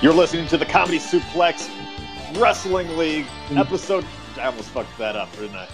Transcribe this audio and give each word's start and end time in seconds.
You're 0.00 0.14
listening 0.14 0.46
to 0.46 0.56
the 0.56 0.64
Comedy 0.64 1.00
Suplex 1.00 1.68
Wrestling 2.38 2.96
League 2.96 3.26
mm. 3.48 3.58
episode. 3.58 4.04
I 4.36 4.44
almost 4.44 4.68
fucked 4.68 4.96
that 4.96 5.16
up, 5.16 5.28
didn't 5.32 5.56
I? 5.56 5.66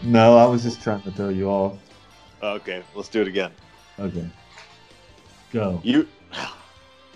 No, 0.00 0.36
I 0.36 0.46
was 0.46 0.62
just 0.62 0.80
trying 0.80 1.02
to 1.02 1.10
throw 1.10 1.30
you 1.30 1.48
off. 1.48 1.76
Okay, 2.40 2.84
let's 2.94 3.08
do 3.08 3.20
it 3.20 3.26
again. 3.26 3.50
Okay. 3.98 4.30
Go. 5.50 5.80
You. 5.82 6.06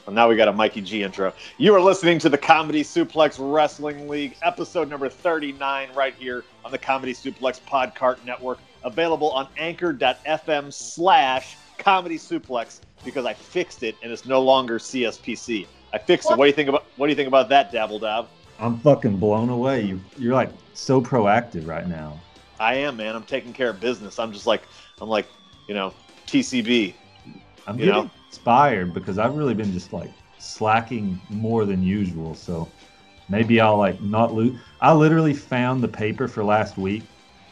Well, 0.04 0.10
now 0.14 0.28
we 0.28 0.34
got 0.34 0.48
a 0.48 0.52
Mikey 0.52 0.80
G 0.80 1.04
intro. 1.04 1.32
You 1.58 1.76
are 1.76 1.80
listening 1.80 2.18
to 2.18 2.28
the 2.28 2.38
Comedy 2.38 2.82
Suplex 2.82 3.36
Wrestling 3.38 4.08
League, 4.08 4.34
episode 4.42 4.90
number 4.90 5.08
39, 5.08 5.90
right 5.94 6.14
here 6.16 6.42
on 6.64 6.72
the 6.72 6.78
Comedy 6.78 7.14
Suplex 7.14 7.60
Podcast 7.60 8.24
Network, 8.24 8.58
available 8.82 9.30
on 9.30 9.46
anchor.fm 9.58 10.72
slash 10.72 11.56
comedy 11.78 12.18
suplex 12.18 12.80
because 13.04 13.26
I 13.26 13.32
fixed 13.32 13.84
it 13.84 13.94
and 14.02 14.10
it's 14.10 14.26
no 14.26 14.42
longer 14.42 14.80
CSPC. 14.80 15.68
I 15.92 15.98
fixed 15.98 16.30
it. 16.30 16.36
What 16.36 16.44
do 16.44 16.48
you 16.48 16.54
think 16.54 16.68
about 16.68 16.84
what 16.96 17.06
do 17.06 17.10
you 17.10 17.16
think 17.16 17.28
about 17.28 17.48
that, 17.50 17.72
Dabble 17.72 17.98
Dab? 17.98 18.26
I'm 18.58 18.78
fucking 18.78 19.16
blown 19.18 19.48
away. 19.50 19.82
You 19.82 20.00
you're 20.18 20.34
like 20.34 20.50
so 20.74 21.00
proactive 21.00 21.66
right 21.66 21.86
now. 21.88 22.20
I 22.58 22.74
am, 22.74 22.96
man. 22.96 23.16
I'm 23.16 23.24
taking 23.24 23.52
care 23.52 23.70
of 23.70 23.80
business. 23.80 24.18
I'm 24.18 24.32
just 24.32 24.46
like 24.46 24.62
I'm 25.00 25.08
like, 25.08 25.26
you 25.68 25.74
know, 25.74 25.92
TCB. 26.26 26.94
I'm 27.66 27.76
You 27.78 27.86
getting 27.86 28.04
know? 28.04 28.10
inspired 28.28 28.94
because 28.94 29.18
I've 29.18 29.34
really 29.34 29.54
been 29.54 29.72
just 29.72 29.92
like 29.92 30.10
slacking 30.38 31.20
more 31.30 31.64
than 31.64 31.82
usual. 31.82 32.34
So 32.34 32.70
maybe 33.28 33.60
I'll 33.60 33.78
like 33.78 34.00
not 34.00 34.32
lose. 34.32 34.58
I 34.80 34.92
literally 34.92 35.34
found 35.34 35.82
the 35.82 35.88
paper 35.88 36.28
for 36.28 36.44
last 36.44 36.78
week 36.78 37.04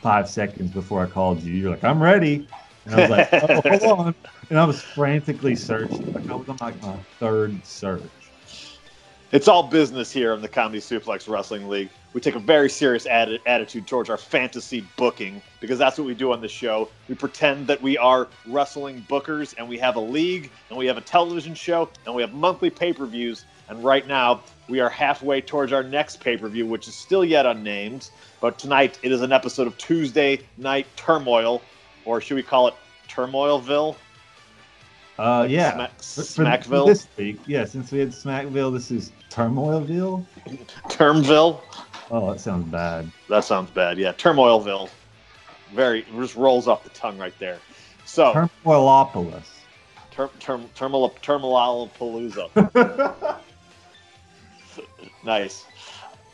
five 0.02 0.28
seconds 0.28 0.70
before 0.70 1.02
I 1.02 1.06
called 1.06 1.42
you. 1.42 1.54
You're 1.54 1.70
like, 1.70 1.84
I'm 1.84 2.02
ready. 2.02 2.46
And 2.86 2.94
I 2.94 3.00
was 3.00 3.10
like, 3.10 3.28
oh, 3.42 3.60
hold 3.60 3.82
on. 4.00 4.14
And 4.48 4.58
I 4.58 4.64
was 4.64 4.82
frantically 4.82 5.54
searching. 5.54 6.12
Like 6.12 6.28
I 6.28 6.34
was 6.34 6.48
on 6.48 6.56
like 6.60 6.80
my 6.82 6.96
third 7.18 7.64
search. 7.64 8.29
It's 9.32 9.46
all 9.46 9.62
business 9.62 10.10
here 10.10 10.34
in 10.34 10.42
the 10.42 10.48
Comedy 10.48 10.80
Suplex 10.80 11.28
Wrestling 11.28 11.68
League. 11.68 11.88
We 12.14 12.20
take 12.20 12.34
a 12.34 12.40
very 12.40 12.68
serious 12.68 13.06
atti- 13.06 13.38
attitude 13.46 13.86
towards 13.86 14.10
our 14.10 14.16
fantasy 14.16 14.84
booking 14.96 15.40
because 15.60 15.78
that's 15.78 15.96
what 15.98 16.06
we 16.08 16.14
do 16.14 16.32
on 16.32 16.40
the 16.40 16.48
show. 16.48 16.88
We 17.08 17.14
pretend 17.14 17.68
that 17.68 17.80
we 17.80 17.96
are 17.96 18.26
wrestling 18.48 19.06
bookers 19.08 19.54
and 19.56 19.68
we 19.68 19.78
have 19.78 19.94
a 19.94 20.00
league 20.00 20.50
and 20.68 20.76
we 20.76 20.86
have 20.86 20.96
a 20.96 21.00
television 21.02 21.54
show 21.54 21.88
and 22.06 22.14
we 22.14 22.22
have 22.22 22.32
monthly 22.34 22.70
pay 22.70 22.92
per 22.92 23.06
views. 23.06 23.44
And 23.68 23.84
right 23.84 24.04
now, 24.04 24.40
we 24.68 24.80
are 24.80 24.88
halfway 24.90 25.40
towards 25.40 25.72
our 25.72 25.84
next 25.84 26.18
pay 26.18 26.36
per 26.36 26.48
view, 26.48 26.66
which 26.66 26.88
is 26.88 26.94
still 26.96 27.24
yet 27.24 27.46
unnamed. 27.46 28.10
But 28.40 28.58
tonight, 28.58 28.98
it 29.04 29.12
is 29.12 29.20
an 29.22 29.30
episode 29.30 29.68
of 29.68 29.78
Tuesday 29.78 30.40
Night 30.56 30.88
Turmoil, 30.96 31.62
or 32.04 32.20
should 32.20 32.34
we 32.34 32.42
call 32.42 32.66
it 32.66 32.74
Turmoilville? 33.08 33.94
Uh, 35.20 35.40
Like 35.42 35.50
yeah. 35.50 35.72
Smack- 35.74 36.02
For- 36.02 36.22
for 36.22 36.42
Smackville? 36.42 36.86
This 36.86 37.06
week, 37.16 37.38
yeah. 37.46 37.64
Since 37.64 37.92
we 37.92 38.00
had 38.00 38.08
Smackville, 38.10 38.72
this 38.72 38.90
is 38.90 39.12
Turmoilville. 39.30 40.24
Termville? 40.88 41.60
Oh, 42.10 42.32
that 42.32 42.40
sounds 42.40 42.70
bad. 42.70 43.10
That 43.28 43.44
sounds 43.44 43.70
bad. 43.70 43.98
Yeah, 43.98 44.12
Turmoilville. 44.12 44.90
Very 45.72 46.04
just 46.16 46.34
rolls 46.34 46.66
off 46.66 46.82
the 46.82 46.90
tongue 46.90 47.16
right 47.16 47.34
there. 47.38 47.58
So, 48.04 48.32
Turmoilopolis. 48.64 49.44
term, 50.10 50.30
term, 50.40 50.68
Terminalapalooza. 50.74 53.38
nice. 55.24 55.64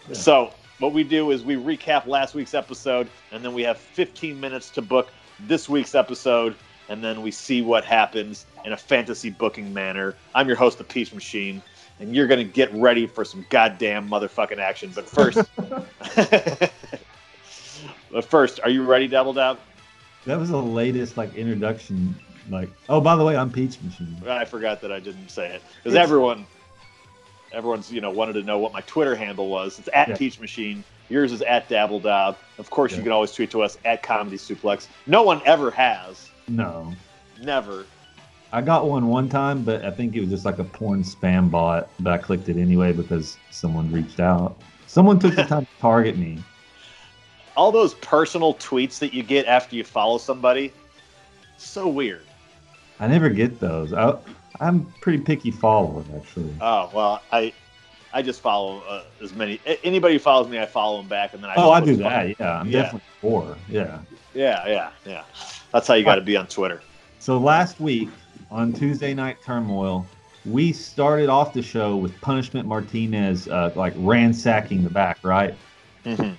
Yeah. 0.09 0.15
So, 0.15 0.51
what 0.79 0.95
we 0.95 1.05
do 1.05 1.31
is 1.31 1.45
we 1.45 1.57
recap 1.57 2.07
last 2.07 2.35
week's 2.35 2.55
episode, 2.55 3.09
and 3.31 3.45
then 3.45 3.53
we 3.53 3.63
have 3.63 3.77
15 3.77 4.41
minutes 4.41 4.71
to 4.71 4.83
book 4.83 5.11
this 5.41 5.69
week's 5.69 5.95
episode, 5.95 6.57
and 6.89 7.05
then 7.05 7.21
we 7.21 7.31
see 7.31 7.61
what 7.61 7.85
happens 7.85 8.47
in 8.65 8.73
a 8.73 8.77
fantasy 8.77 9.29
booking 9.29 9.75
manner. 9.75 10.15
I'm 10.35 10.49
your 10.49 10.57
host, 10.57 10.79
the 10.79 10.85
Peach 10.85 11.13
Machine, 11.13 11.61
and 12.01 12.15
you're 12.15 12.27
gonna 12.27 12.45
get 12.45 12.73
ready 12.75 13.07
for 13.07 13.25
some 13.25 13.45
goddamn 13.49 14.09
motherfucking 14.09 14.59
action. 14.59 14.93
But 14.95 15.09
first, 15.09 15.39
but 18.11 18.25
first, 18.25 18.61
are 18.63 18.71
you 18.71 18.85
ready, 18.85 19.09
Double 19.09 19.33
Dab? 19.33 19.59
That 20.27 20.39
was 20.39 20.51
the 20.51 20.61
latest 20.61 21.17
like 21.17 21.35
introduction. 21.35 22.15
Like, 22.49 22.71
oh, 22.89 23.01
by 23.01 23.17
the 23.17 23.25
way, 23.25 23.37
I'm 23.37 23.51
Peach 23.51 23.81
Machine. 23.83 24.17
I 24.29 24.45
forgot 24.45 24.81
that 24.83 24.93
I 24.93 25.01
didn't 25.01 25.31
say 25.31 25.55
it 25.55 25.63
because 25.83 25.97
everyone, 25.97 26.47
everyone's 27.53 27.93
you 27.93 28.01
know 28.01 28.11
wanted 28.11 28.35
to 28.35 28.43
know 28.43 28.59
what 28.59 28.73
my 28.73 28.83
Twitter 28.83 29.17
handle 29.17 29.49
was. 29.49 29.79
It's 29.79 29.89
at 29.93 30.09
Yeah. 30.09 30.17
Peach 30.17 30.39
Machine. 30.41 30.85
Yours 31.09 31.33
is 31.33 31.43
at 31.43 31.69
Dabble 31.69 32.01
Dab. 32.01 32.37
Of 32.59 32.71
course, 32.71 32.97
you 32.97 33.03
can 33.03 33.13
always 33.13 33.31
tweet 33.33 33.51
to 33.53 33.63
us 33.63 33.79
at 33.85 34.03
Comedy 34.03 34.37
Suplex. 34.37 34.89
No 35.07 35.23
one 35.23 35.41
ever 35.45 35.71
has. 35.71 36.29
No, 36.49 36.95
Never. 37.43 37.85
I 38.53 38.61
got 38.61 38.89
one 38.89 39.09
one 39.09 39.29
time, 39.29 39.63
but 39.63 39.85
I 39.85 39.91
think 39.91 40.15
it 40.15 40.21
was 40.21 40.31
just 40.31 40.45
like 40.45 40.59
a 40.59 40.65
porn 40.65 41.03
spam 41.03 41.51
bot. 41.51 41.91
But 42.01 42.13
I 42.13 42.19
clicked 42.19 42.49
it 42.49 42.57
anyway 42.57 42.93
because 42.93 43.37
someone 43.51 43.91
reached 43.91 44.21
out. 44.21 44.57
Someone 44.87 45.19
took 45.19 45.35
the 45.35 45.45
time 45.49 45.67
to 45.67 45.81
target 45.81 46.17
me. 46.17 46.39
All 47.57 47.73
those 47.73 47.95
personal 47.95 48.55
tweets 48.55 48.99
that 48.99 49.15
you 49.15 49.23
get 49.23 49.47
after 49.47 49.77
you 49.77 49.85
follow 49.85 50.19
somebody, 50.19 50.73
so 51.57 51.89
weird. 51.89 52.23
I 53.01 53.09
never 53.09 53.29
get 53.29 53.61
those. 53.61 53.93
I, 53.93 54.17
I'm 54.61 54.93
pretty 55.01 55.19
picky 55.19 55.51
follower, 55.51 56.05
actually. 56.17 56.55
Oh 56.61 56.91
well, 56.95 57.23
I, 57.33 57.53
I 58.13 58.23
just 58.23 58.41
follow 58.41 58.81
uh, 58.89 59.05
as 59.23 59.35
many. 59.35 59.61
Anybody 59.83 60.15
who 60.15 60.21
follows 60.21 60.49
me, 60.49 60.59
I 60.59 60.67
follow 60.67 60.99
them 60.99 61.09
back, 61.09 61.35
and 61.35 61.43
then 61.43 61.51
I. 61.51 61.55
Oh, 61.57 61.71
I 61.71 61.81
do 61.81 61.97
that. 61.97 62.39
Yeah, 62.39 62.61
I'm 62.61 62.69
Yeah. 62.69 62.83
definitely 62.83 63.09
for. 63.21 63.57
Yeah. 63.69 63.99
Yeah, 64.35 64.67
yeah, 64.69 64.91
yeah. 65.07 65.25
That's 65.73 65.89
how 65.89 65.95
you 65.95 66.05
got 66.05 66.17
to 66.17 66.21
be 66.21 66.37
on 66.37 66.47
Twitter. 66.47 66.83
So 67.19 67.39
last 67.39 67.81
week 67.81 68.11
on 68.51 68.73
Tuesday 68.73 69.15
Night 69.15 69.39
Turmoil, 69.45 70.07
we 70.45 70.73
started 70.73 71.29
off 71.29 71.53
the 71.53 71.63
show 71.63 71.97
with 71.97 72.19
Punishment 72.21 72.69
Martinez 72.69 73.49
uh, 73.49 73.73
like 73.75 73.93
ransacking 73.97 74.85
the 74.85 74.91
back, 74.91 75.19
right? 75.23 75.55
hmm 76.05 76.33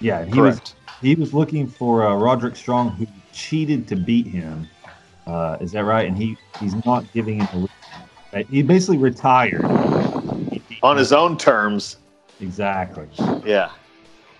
Yeah, 0.00 0.24
he 0.24 0.40
was 0.40 0.60
Correct. 0.60 0.74
he 1.02 1.14
was 1.14 1.34
looking 1.34 1.66
for 1.66 2.06
uh, 2.06 2.14
Roderick 2.14 2.56
Strong, 2.56 2.90
who 2.92 3.06
cheated 3.32 3.88
to 3.88 3.96
beat 3.96 4.26
him. 4.26 4.68
Uh, 5.26 5.56
is 5.60 5.72
that 5.72 5.84
right? 5.84 6.06
And 6.06 6.16
he 6.16 6.36
he's 6.60 6.74
not 6.86 7.12
giving 7.12 7.40
him 7.40 7.68
a. 8.32 8.44
He 8.44 8.62
basically 8.62 8.98
retired 8.98 9.62
He 10.52 10.62
On 10.82 10.92
him. 10.96 10.98
his 10.98 11.12
own 11.12 11.36
terms. 11.36 11.96
exactly. 12.40 13.08
Yeah. 13.44 13.70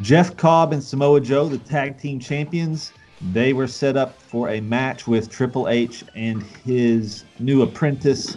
Jeff 0.01 0.37
Cobb 0.37 0.73
and 0.73 0.83
Samoa 0.83 1.21
Joe, 1.21 1.49
the 1.49 1.59
tag 1.59 1.99
team 1.99 2.19
champions, 2.21 2.93
they 3.21 3.53
were 3.53 3.67
set 3.67 3.97
up 3.97 4.21
for 4.21 4.49
a 4.49 4.61
match 4.61 5.07
with 5.07 5.31
Triple 5.31 5.69
H 5.69 6.05
and 6.15 6.43
his 6.65 7.25
new 7.39 7.63
apprentice, 7.63 8.37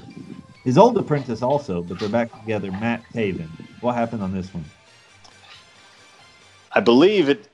his 0.66 0.78
old 0.78 0.98
apprentice 0.98 1.42
also, 1.42 1.82
but 1.82 2.00
they're 2.00 2.10
back 2.10 2.38
together, 2.42 2.72
Matt 2.72 3.04
Taven. 3.14 3.48
What 3.82 3.96
happened 3.96 4.24
on 4.24 4.34
this 4.34 4.54
one? 4.54 4.66
I 6.74 6.80
believe 6.80 7.30
it 7.30 7.48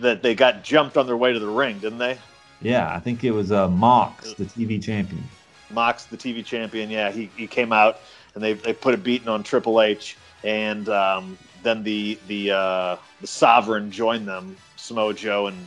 that 0.00 0.22
they 0.22 0.34
got 0.34 0.64
jumped 0.64 0.96
on 0.96 1.06
their 1.06 1.16
way 1.16 1.32
to 1.32 1.38
the 1.38 1.48
ring, 1.48 1.78
didn't 1.78 1.98
they? 1.98 2.18
Yeah, 2.60 2.94
I 2.94 3.00
think 3.00 3.24
it 3.24 3.32
was 3.32 3.52
uh, 3.52 3.68
Mox, 3.68 4.34
the 4.34 4.44
TV 4.44 4.82
champion. 4.82 5.22
Mox, 5.70 6.04
the 6.04 6.16
TV 6.16 6.44
champion, 6.44 6.90
yeah, 6.90 7.10
he, 7.10 7.30
he 7.36 7.46
came 7.46 7.72
out 7.72 8.00
and 8.34 8.42
they, 8.42 8.52
they 8.54 8.72
put 8.72 8.94
a 8.94 8.96
beating 8.96 9.28
on 9.28 9.42
Triple 9.42 9.80
H, 9.82 10.16
and 10.44 10.88
um, 10.88 11.36
then 11.62 11.82
the 11.82 12.18
the 12.28 12.50
uh, 12.50 12.96
the 13.20 13.26
Sovereign 13.26 13.90
joined 13.90 14.26
them, 14.26 14.56
Samoa 14.76 15.14
Joe 15.14 15.48
and 15.48 15.66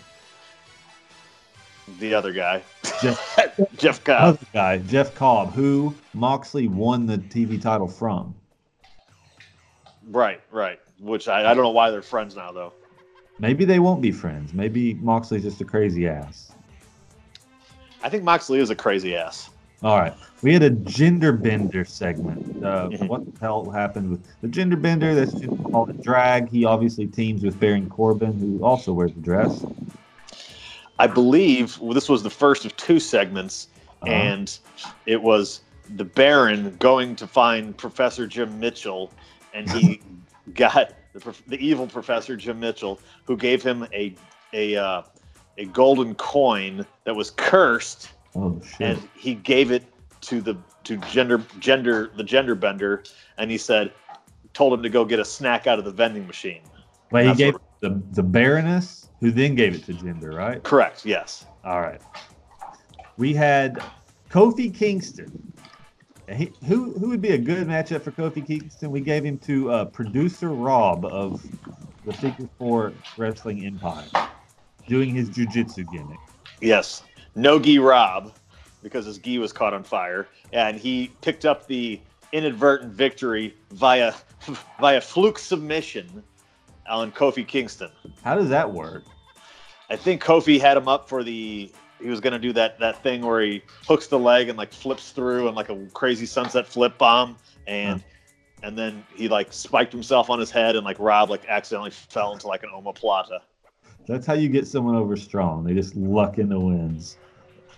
the 2.00 2.13
other 2.13 2.31
guy, 2.34 2.62
Jeff, 3.01 3.38
Jeff 3.78 4.03
Cobb. 4.03 4.22
other 4.22 4.46
guy, 4.53 4.78
Jeff 4.79 5.13
Cobb, 5.16 5.53
who 5.53 5.94
Moxley 6.13 6.68
won 6.68 7.06
the 7.06 7.18
TV 7.18 7.62
title 7.62 7.88
from. 7.88 8.34
Right, 10.09 10.41
right. 10.51 10.79
Which 11.00 11.28
I, 11.28 11.41
I 11.51 11.53
don't 11.53 11.63
know 11.63 11.69
why 11.72 11.90
they're 11.91 12.01
friends 12.01 12.35
now 12.35 12.51
though. 12.51 12.74
Maybe 13.40 13.66
they 13.66 13.79
won't 13.79 14.01
be 14.01 14.12
friends. 14.12 14.53
Maybe 14.53 14.94
Moxley's 14.95 15.44
just 15.44 15.59
a 15.62 15.66
crazy 15.66 16.07
ass. 16.07 16.51
I 18.01 18.09
think 18.09 18.24
Moxley 18.24 18.59
is 18.59 18.69
a 18.69 18.75
crazy 18.75 19.15
ass. 19.15 19.50
All 19.83 20.00
right. 20.00 20.13
We 20.42 20.54
had 20.54 20.63
a 20.63 20.69
gender 20.69 21.31
bender 21.33 21.83
segment. 21.83 22.63
Uh, 22.63 22.88
Mhm. 22.89 23.07
What 23.09 23.25
the 23.33 23.39
hell 23.42 23.69
happened 23.69 24.09
with 24.12 24.21
the 24.42 24.48
gender 24.48 24.77
bender? 24.77 25.13
That's 25.13 25.33
just 25.33 25.63
called 25.63 25.89
a 25.89 25.94
drag. 25.94 26.50
He 26.50 26.63
obviously 26.65 27.07
teams 27.07 27.44
with 27.44 27.59
Baron 27.59 27.89
Corbin, 27.89 28.33
who 28.39 28.63
also 28.63 28.94
wears 28.94 29.12
a 29.12 29.15
dress. 29.15 29.65
I 31.00 31.07
believe 31.07 31.80
well, 31.80 31.94
this 31.94 32.09
was 32.09 32.24
the 32.24 32.30
first 32.30 32.65
of 32.65 32.75
two 32.77 33.00
segments, 33.00 33.68
Uh-huh. 34.01 34.12
and 34.12 34.57
it 35.06 35.21
was 35.21 35.62
the 35.95 36.06
Baron 36.06 36.75
going 36.80 37.15
to 37.18 37.27
find 37.27 37.77
Professor 37.77 38.25
Jim 38.27 38.59
Mitchell, 38.59 39.12
and 39.53 39.69
he 39.69 40.01
got 40.53 40.94
the, 41.13 41.33
the 41.47 41.57
evil 41.65 41.88
Professor 41.88 42.36
Jim 42.36 42.59
Mitchell, 42.59 43.00
who 43.25 43.38
gave 43.38 43.62
him 43.63 43.88
a 43.94 44.15
a 44.53 44.75
uh, 44.75 45.01
a 45.57 45.65
golden 45.65 46.15
coin 46.15 46.86
that 47.06 47.15
was 47.15 47.31
cursed, 47.31 48.09
oh 48.36 48.62
shit! 48.62 48.97
and 48.97 49.09
he 49.15 49.36
gave 49.36 49.71
it 49.71 49.83
to 50.21 50.42
the 50.42 50.57
to 50.86 50.97
gender 51.12 51.42
gender 51.59 52.12
the 52.15 52.24
gender 52.24 52.56
bender, 52.56 53.03
and 53.38 53.51
he 53.51 53.57
said, 53.57 53.92
told 54.53 54.74
him 54.74 54.81
to 54.81 54.89
go 54.89 55.06
get 55.06 55.19
a 55.19 55.25
snack 55.25 55.68
out 55.68 55.77
of 55.77 55.86
the 55.86 55.92
vending 55.92 56.25
machine. 56.25 56.62
Wait, 57.12 57.27
he 57.27 57.33
gave 57.36 57.56
the 57.89 58.01
the 58.11 58.23
Baroness, 58.23 59.09
who 59.19 59.31
then 59.31 59.55
gave 59.55 59.75
it 59.75 59.85
to 59.85 59.93
Gender, 59.93 60.31
right? 60.31 60.61
Correct. 60.63 61.05
Yes. 61.05 61.45
All 61.63 61.81
right. 61.81 62.01
We 63.17 63.33
had 63.33 63.81
Kofi 64.29 64.73
Kingston 64.73 65.45
he, 66.33 66.51
who 66.65 66.93
who 66.93 67.09
would 67.09 67.21
be 67.21 67.31
a 67.31 67.37
good 67.37 67.67
matchup 67.67 68.01
for 68.01 68.11
Kofi 68.11 68.45
Kingston? 68.45 68.91
We 68.91 69.01
gave 69.01 69.23
him 69.23 69.37
to 69.39 69.71
uh, 69.71 69.85
producer 69.85 70.49
Rob 70.49 71.05
of 71.05 71.45
the 72.05 72.13
Figure 72.13 72.49
Four 72.57 72.93
Wrestling 73.17 73.65
Empire, 73.65 74.07
doing 74.87 75.13
his 75.13 75.29
jujitsu 75.29 75.89
gimmick. 75.91 76.19
Yes, 76.61 77.03
no 77.35 77.59
gi 77.59 77.79
Rob, 77.79 78.33
because 78.81 79.05
his 79.05 79.17
gi 79.19 79.37
was 79.37 79.53
caught 79.53 79.73
on 79.73 79.83
fire, 79.83 80.27
and 80.51 80.77
he 80.77 81.11
picked 81.21 81.45
up 81.45 81.67
the 81.67 81.99
inadvertent 82.31 82.93
victory 82.93 83.55
via 83.71 84.13
via 84.79 85.01
fluke 85.01 85.37
submission 85.37 86.23
on 86.87 87.11
Kofi 87.11 87.47
Kingston. 87.47 87.91
How 88.23 88.35
does 88.35 88.49
that 88.49 88.71
work? 88.71 89.03
I 89.89 89.95
think 89.95 90.23
Kofi 90.23 90.59
had 90.59 90.77
him 90.77 90.87
up 90.87 91.07
for 91.07 91.23
the. 91.23 91.71
He 92.01 92.09
was 92.09 92.19
going 92.19 92.33
to 92.33 92.39
do 92.39 92.51
that 92.53 92.77
that 92.79 93.01
thing 93.01 93.21
where 93.25 93.41
he 93.41 93.61
hooks 93.87 94.07
the 94.07 94.19
leg 94.19 94.49
and 94.49 94.57
like 94.57 94.73
flips 94.73 95.11
through 95.11 95.47
and 95.47 95.55
like 95.55 95.69
a 95.69 95.85
crazy 95.93 96.25
sunset 96.25 96.67
flip 96.67 96.97
bomb, 96.97 97.37
and 97.67 98.03
and 98.63 98.77
then 98.77 99.05
he 99.15 99.29
like 99.29 99.53
spiked 99.53 99.93
himself 99.93 100.29
on 100.29 100.39
his 100.39 100.51
head 100.51 100.75
and 100.75 100.83
like 100.83 100.97
Rob 100.99 101.29
like 101.29 101.45
accidentally 101.47 101.91
fell 101.91 102.33
into 102.33 102.47
like 102.47 102.63
an 102.63 102.69
omoplata. 102.75 103.39
That's 104.07 104.25
how 104.25 104.33
you 104.33 104.49
get 104.49 104.67
someone 104.67 104.95
over 104.95 105.15
strong. 105.15 105.63
They 105.63 105.73
just 105.73 105.95
luck 105.95 106.37
in 106.37 106.49
the 106.49 106.59
wins. 106.59 107.17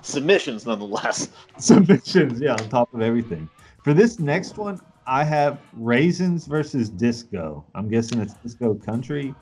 Submissions, 0.01 0.65
nonetheless. 0.65 1.30
Submissions, 1.57 2.39
yeah, 2.39 2.54
on 2.54 2.69
top 2.69 2.94
of 2.94 3.01
everything. 3.01 3.50
For 3.83 3.94
this 3.94 4.19
next 4.19 4.57
one, 4.57 4.80
I 5.07 5.24
have 5.24 5.59
Raisins 5.74 6.45
versus 6.45 6.89
Disco. 6.89 7.63
I'm 7.74 7.88
guessing 7.88 8.19
it's 8.19 8.33
Disco 8.33 8.75
Country. 8.75 9.33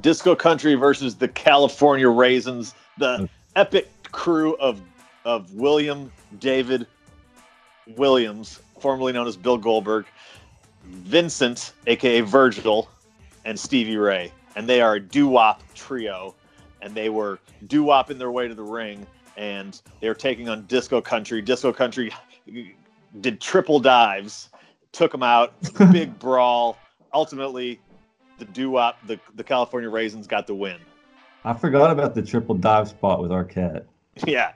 Disco 0.00 0.36
Country 0.36 0.74
versus 0.76 1.16
the 1.16 1.26
California 1.26 2.08
Raisins, 2.08 2.74
the 2.98 3.28
epic 3.56 3.90
crew 4.12 4.56
of 4.56 4.80
of 5.24 5.52
William 5.52 6.10
David 6.38 6.86
Williams, 7.96 8.60
formerly 8.78 9.12
known 9.12 9.26
as 9.26 9.36
Bill 9.36 9.58
Goldberg, 9.58 10.06
Vincent, 10.84 11.72
aka 11.88 12.20
Virgil, 12.20 12.88
and 13.44 13.58
Stevie 13.58 13.96
Ray. 13.96 14.32
And 14.54 14.68
they 14.68 14.80
are 14.80 14.94
a 14.94 15.00
doo 15.00 15.26
wop 15.26 15.62
trio. 15.74 16.34
And 16.80 16.94
they 16.94 17.08
were 17.08 17.40
doo 17.66 17.82
wopping 17.82 18.18
their 18.18 18.30
way 18.30 18.46
to 18.46 18.54
the 18.54 18.62
ring. 18.62 19.04
And 19.36 19.80
they 20.00 20.08
were 20.08 20.14
taking 20.14 20.48
on 20.48 20.64
Disco 20.66 21.00
Country. 21.00 21.42
Disco 21.42 21.72
Country 21.72 22.12
did 23.20 23.40
triple 23.40 23.80
dives, 23.80 24.50
took 24.92 25.12
them 25.12 25.22
out, 25.22 25.54
big 25.92 26.18
brawl. 26.18 26.78
Ultimately, 27.12 27.80
the 28.38 28.44
doo 28.46 28.70
wop, 28.70 28.98
the, 29.06 29.18
the 29.34 29.44
California 29.44 29.88
Raisins 29.90 30.26
got 30.26 30.46
the 30.46 30.54
win. 30.54 30.78
I 31.44 31.54
forgot 31.54 31.90
about 31.90 32.14
the 32.14 32.22
triple 32.22 32.54
dive 32.54 32.88
spot 32.88 33.20
with 33.20 33.30
Arquette. 33.30 33.84
Yeah. 34.26 34.52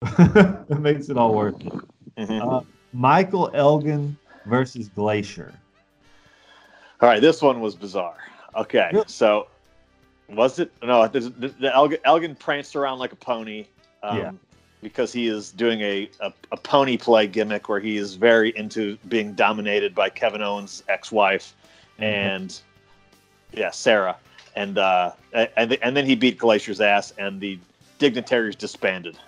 it 0.02 0.78
makes 0.80 1.10
it 1.10 1.18
all 1.18 1.34
worth 1.34 1.60
it. 1.60 1.72
Mhm. 2.16 2.40
Uh, 2.40 2.64
Michael 2.94 3.50
Elgin 3.52 4.16
versus 4.46 4.88
Glacier. 4.88 5.52
All 7.02 7.08
right, 7.08 7.20
this 7.20 7.42
one 7.42 7.60
was 7.60 7.74
bizarre. 7.74 8.16
Okay, 8.56 8.90
so 9.06 9.48
was 10.30 10.58
it? 10.58 10.72
No, 10.82 11.06
the, 11.06 11.20
the, 11.20 11.48
the 11.48 11.74
Elgin, 11.74 11.98
Elgin 12.04 12.34
pranced 12.34 12.76
around 12.76 12.98
like 12.98 13.12
a 13.12 13.16
pony. 13.16 13.66
Um, 14.02 14.16
Yeah. 14.18 14.30
Because 14.82 15.12
he 15.12 15.26
is 15.26 15.50
doing 15.50 15.80
a, 15.80 16.08
a, 16.20 16.32
a 16.52 16.56
pony 16.56 16.96
play 16.96 17.26
gimmick 17.26 17.68
where 17.68 17.80
he 17.80 17.96
is 17.96 18.14
very 18.14 18.56
into 18.56 18.96
being 19.08 19.32
dominated 19.34 19.94
by 19.94 20.08
Kevin 20.08 20.40
Owens' 20.40 20.84
ex-wife 20.88 21.54
and 21.98 22.60
yeah, 23.52 23.70
Sarah, 23.70 24.16
and 24.54 24.78
uh, 24.78 25.12
and 25.32 25.72
and 25.82 25.96
then 25.96 26.06
he 26.06 26.14
beat 26.14 26.38
Glacier's 26.38 26.80
ass, 26.80 27.12
and 27.18 27.40
the 27.40 27.58
dignitaries 27.98 28.56
disbanded. 28.56 29.18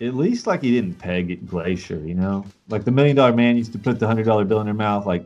At 0.00 0.14
least 0.14 0.46
like 0.46 0.62
he 0.62 0.72
didn't 0.72 0.94
peg 0.94 1.30
at 1.30 1.46
Glacier, 1.46 2.00
you 2.00 2.14
know? 2.14 2.44
Like 2.68 2.84
the 2.84 2.90
million 2.90 3.16
dollar 3.16 3.32
man 3.32 3.56
used 3.56 3.72
to 3.72 3.78
put 3.78 4.00
the 4.00 4.06
hundred 4.06 4.24
dollar 4.24 4.44
bill 4.44 4.60
in 4.60 4.66
their 4.66 4.74
mouth. 4.74 5.06
Like 5.06 5.24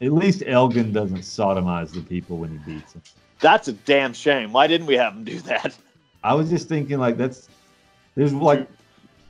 at 0.00 0.12
least 0.12 0.42
Elgin 0.46 0.92
doesn't 0.92 1.18
sodomize 1.18 1.92
the 1.92 2.00
people 2.00 2.38
when 2.38 2.50
he 2.50 2.58
beats 2.58 2.94
them. 2.94 3.02
That's 3.40 3.68
a 3.68 3.72
damn 3.72 4.12
shame. 4.12 4.52
Why 4.52 4.66
didn't 4.66 4.88
we 4.88 4.96
have 4.96 5.14
him 5.14 5.24
do 5.24 5.38
that? 5.42 5.76
I 6.24 6.34
was 6.34 6.50
just 6.50 6.68
thinking 6.68 6.98
like 6.98 7.16
that's 7.16 7.48
there's 8.18 8.34
like 8.34 8.68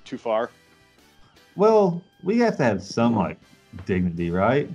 Too 0.06 0.16
far. 0.16 0.50
well, 1.56 2.02
we 2.22 2.38
have 2.38 2.56
to 2.56 2.64
have 2.64 2.82
some 2.82 3.14
like 3.14 3.36
dignity, 3.84 4.30
right? 4.30 4.68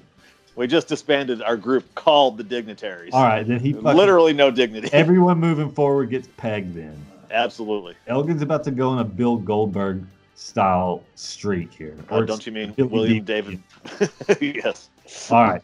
We 0.55 0.67
just 0.67 0.87
disbanded 0.87 1.41
our 1.41 1.57
group 1.57 1.83
called 1.95 2.37
the 2.37 2.43
Dignitaries. 2.43 3.11
All 3.11 3.23
right, 3.23 3.41
then 3.45 3.59
he 3.59 3.73
fucking, 3.73 3.97
Literally 3.97 4.33
no 4.33 4.51
dignity. 4.51 4.87
everyone 4.93 5.39
moving 5.39 5.71
forward 5.71 6.11
gets 6.11 6.27
pegged 6.37 6.75
then. 6.75 6.95
Absolutely. 7.31 7.95
Elgin's 8.05 8.43
about 8.43 8.63
to 8.65 8.71
go 8.71 8.89
on 8.89 8.99
a 8.99 9.03
Bill 9.03 9.37
Goldberg 9.37 10.05
style 10.35 11.03
streak 11.15 11.73
here. 11.73 11.95
Oh, 12.11 12.17
or 12.17 12.23
Oh, 12.23 12.25
don't 12.27 12.45
you 12.45 12.51
mean 12.51 12.71
Billy 12.73 12.87
William. 12.89 13.25
David? 13.25 13.63
yes. 14.39 14.89
All 15.31 15.43
right. 15.43 15.61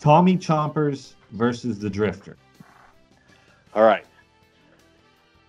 Tommy 0.00 0.36
Chompers 0.36 1.12
versus 1.30 1.78
the 1.78 1.88
Drifter. 1.88 2.36
All 3.72 3.84
right. 3.84 4.04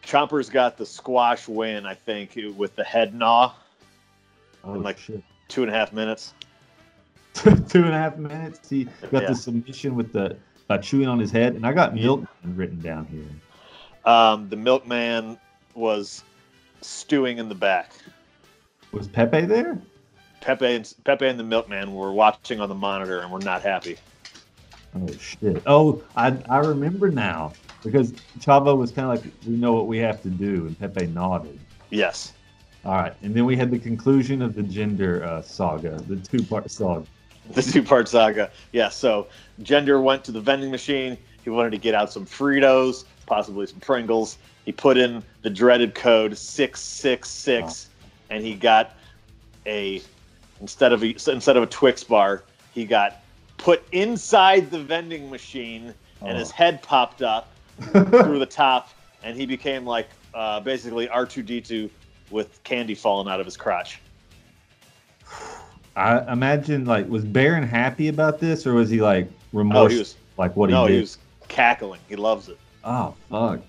Chomper's 0.06 0.50
got 0.50 0.78
the 0.78 0.86
squash 0.86 1.48
win, 1.48 1.86
I 1.86 1.94
think, 1.96 2.38
with 2.56 2.76
the 2.76 2.84
head 2.84 3.14
gnaw, 3.14 3.54
Oh, 4.64 4.74
like- 4.74 4.98
shit. 4.98 5.22
two 5.48 5.64
and 5.64 5.72
a 5.72 5.74
half 5.74 5.94
minutes. 5.94 6.34
Two 7.36 7.84
and 7.84 7.90
a 7.94 7.98
half 7.98 8.16
minutes. 8.18 8.70
He 8.70 8.86
got 9.12 9.24
Yeah. 9.24 9.28
the 9.30 9.36
submission 9.36 9.96
with 9.96 10.14
the 10.14 10.38
by 10.70 10.78
chewing 10.78 11.10
on 11.10 11.20
his 11.20 11.32
head, 11.32 11.54
and 11.56 11.66
I 11.68 11.74
got 11.74 11.94
Milkman 11.94 12.56
written 12.56 12.80
down 12.82 13.06
here. 13.08 13.26
Um, 14.12 14.48
the 14.48 14.56
milkman 14.56 15.38
was 15.74 16.24
stewing 16.82 17.38
in 17.38 17.50
the 17.50 17.54
back. 17.56 17.92
Was 18.94 19.08
Pepe 19.10 19.42
there? 19.42 19.78
Pepe 20.40 20.76
and 20.76 20.94
Pepe 21.04 21.28
and 21.28 21.38
the 21.38 21.44
milkman 21.44 21.94
were 21.94 22.14
watching 22.14 22.62
on 22.62 22.70
the 22.70 22.76
monitor 22.76 23.20
and 23.20 23.30
were 23.32 23.40
not 23.40 23.62
happy. 23.62 23.98
Oh 24.96 25.12
shit! 25.20 25.62
Oh, 25.66 26.02
I 26.16 26.38
I 26.50 26.60
remember 26.60 27.12
now 27.12 27.52
because 27.84 28.12
Chavo 28.40 28.78
was 28.78 28.92
kind 28.92 29.12
of 29.18 29.24
like, 29.24 29.34
"We 29.46 29.56
know 29.56 29.74
what 29.74 29.88
we 29.88 29.98
have 30.00 30.22
to 30.24 30.30
do," 30.30 30.68
and 30.68 30.80
Pepe 30.80 31.08
nodded. 31.08 31.60
Yes. 31.90 32.34
All 32.84 32.94
right, 32.94 33.14
and 33.24 33.34
then 33.34 33.46
we 33.46 33.56
had 33.56 33.72
the 33.72 33.80
conclusion 33.80 34.42
of 34.42 34.54
the 34.54 34.62
gender 34.64 35.24
uh, 35.24 35.42
saga, 35.42 35.98
the 36.08 36.18
two-part 36.18 36.70
saga. 36.70 37.06
The 37.52 37.62
two 37.62 37.84
part 37.84 38.08
saga. 38.08 38.50
Yeah, 38.72 38.90
so 38.90 39.28
Gender 39.62 40.02
went 40.02 40.24
to 40.26 40.32
the 40.32 40.42
vending 40.42 40.72
machine. 40.72 41.16
He 41.44 41.52
wanted 41.52 41.72
to 41.72 41.78
get 41.78 41.94
out 41.94 42.12
some 42.12 42.26
Fritos, 42.26 43.06
possibly 43.28 43.68
some 43.68 43.80
Pringles. 43.80 44.38
He 44.66 44.72
put 44.72 44.98
in 44.98 45.24
the 45.44 45.50
dreaded 45.52 45.94
code 45.94 46.36
666 46.38 47.90
and 48.32 48.44
he 48.44 48.56
got 48.56 48.96
a 49.68 50.02
instead 50.60 50.92
of 50.92 51.04
a, 51.04 51.10
instead 51.32 51.56
of 51.58 51.62
a 51.64 51.68
Twix 51.68 52.04
bar, 52.04 52.44
he 52.74 52.84
got 52.86 53.22
put 53.58 53.84
inside 53.92 54.72
the 54.72 54.80
vending 54.80 55.30
machine 55.30 55.94
and 56.22 56.38
his 56.38 56.50
Oh. 56.52 56.56
head 56.56 56.82
popped 56.82 57.22
up 57.22 57.52
through 57.82 58.40
the 58.40 58.46
top 58.46 58.90
and 59.24 59.36
he 59.36 59.46
became 59.46 59.86
like 59.86 60.08
uh, 60.34 60.60
basically 60.60 61.08
R2D2 61.08 61.90
with 62.32 62.64
candy 62.64 62.96
falling 62.96 63.32
out 63.32 63.40
of 63.40 63.46
his 63.46 63.58
crotch. 63.58 64.00
I 65.96 66.32
imagine 66.32 66.86
like 66.86 67.08
was 67.08 67.24
Baron 67.24 67.64
happy 67.64 68.10
about 68.10 68.40
this, 68.40 68.68
or 68.68 68.74
was 68.74 68.90
he 68.90 69.02
like 69.02 69.30
remorseful, 69.54 69.96
Oh, 69.96 70.00
was 70.00 70.16
like 70.38 70.56
what 70.56 70.70
no, 70.70 70.84
he 70.84 70.88
did? 70.90 70.96
he 70.96 71.02
was 71.02 71.18
cackling. 71.48 72.02
He 72.10 72.16
loves 72.16 72.50
it. 72.50 72.58
Oh 72.84 73.16
fuck! 73.30 73.62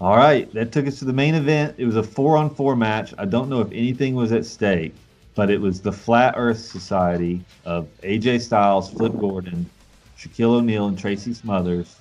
All 0.00 0.16
right, 0.16 0.52
that 0.52 0.72
took 0.72 0.86
us 0.86 0.98
to 0.98 1.04
the 1.04 1.12
main 1.12 1.34
event. 1.34 1.74
It 1.78 1.86
was 1.86 1.96
a 1.96 2.02
four-on-four 2.02 2.76
match. 2.76 3.14
I 3.18 3.24
don't 3.24 3.48
know 3.48 3.60
if 3.60 3.68
anything 3.68 4.14
was 4.14 4.30
at 4.32 4.44
stake, 4.44 4.94
but 5.34 5.48
it 5.48 5.60
was 5.60 5.80
the 5.80 5.92
Flat 5.92 6.34
Earth 6.36 6.58
Society 6.58 7.42
of 7.64 7.88
AJ 8.02 8.42
Styles, 8.42 8.90
Flip 8.90 9.12
Gordon, 9.18 9.64
Shaquille 10.18 10.56
O'Neal, 10.56 10.86
and 10.88 10.98
Tracy 10.98 11.32
Smothers 11.32 11.96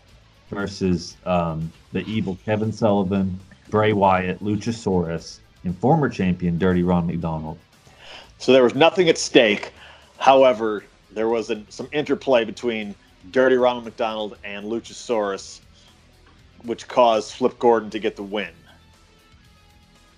versus 0.52 1.18
um, 1.26 1.72
the 1.94 2.02
evil 2.06 2.38
Kevin 2.46 2.72
Sullivan, 2.72 3.40
Bray 3.70 3.94
Wyatt, 3.94 4.44
Luchasaurus, 4.44 5.40
and 5.64 5.76
former 5.78 6.10
champion 6.10 6.58
Dirty 6.58 6.84
Ron 6.84 7.08
McDonald. 7.08 7.58
So 8.38 8.52
there 8.52 8.64
was 8.64 8.76
nothing 8.76 9.10
at 9.10 9.18
stake. 9.18 9.72
However, 10.18 10.84
there 11.12 11.30
was 11.30 11.50
an, 11.50 11.66
some 11.70 11.88
interplay 11.92 12.46
between 12.46 12.94
Dirty 13.32 13.56
Ron 13.56 13.84
McDonald 13.84 14.38
and 14.44 14.66
Luchasaurus, 14.66 15.62
which 16.64 16.88
caused 16.88 17.34
Flip 17.34 17.58
Gordon 17.60 17.90
to 17.92 18.00
get 18.00 18.16
the 18.16 18.24
win. 18.24 18.50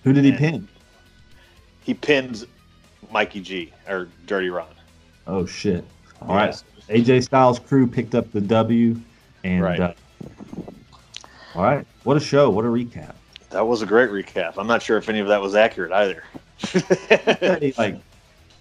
Who 0.02 0.12
did 0.12 0.24
he 0.24 0.32
pin? 0.32 0.68
He 1.82 1.94
pinned 1.94 2.46
Mikey 3.10 3.40
G 3.40 3.72
or 3.88 4.08
Dirty 4.26 4.50
Ron. 4.50 4.68
Oh 5.26 5.46
shit! 5.46 5.84
All 6.20 6.34
right, 6.36 6.54
AJ 6.88 7.24
Styles' 7.24 7.58
crew 7.58 7.86
picked 7.86 8.14
up 8.14 8.30
the 8.32 8.40
W, 8.40 9.00
and 9.44 9.62
Right. 9.62 9.80
uh, 9.80 9.92
all 11.54 11.62
right, 11.62 11.86
what 12.04 12.16
a 12.16 12.20
show! 12.20 12.50
What 12.50 12.64
a 12.64 12.68
recap! 12.68 13.14
That 13.50 13.66
was 13.66 13.82
a 13.82 13.86
great 13.86 14.10
recap. 14.10 14.54
I'm 14.58 14.66
not 14.66 14.82
sure 14.82 14.96
if 14.96 15.08
any 15.08 15.20
of 15.20 15.28
that 15.28 15.40
was 15.40 15.54
accurate 15.54 15.92
either. 15.92 16.24
Like 17.78 17.96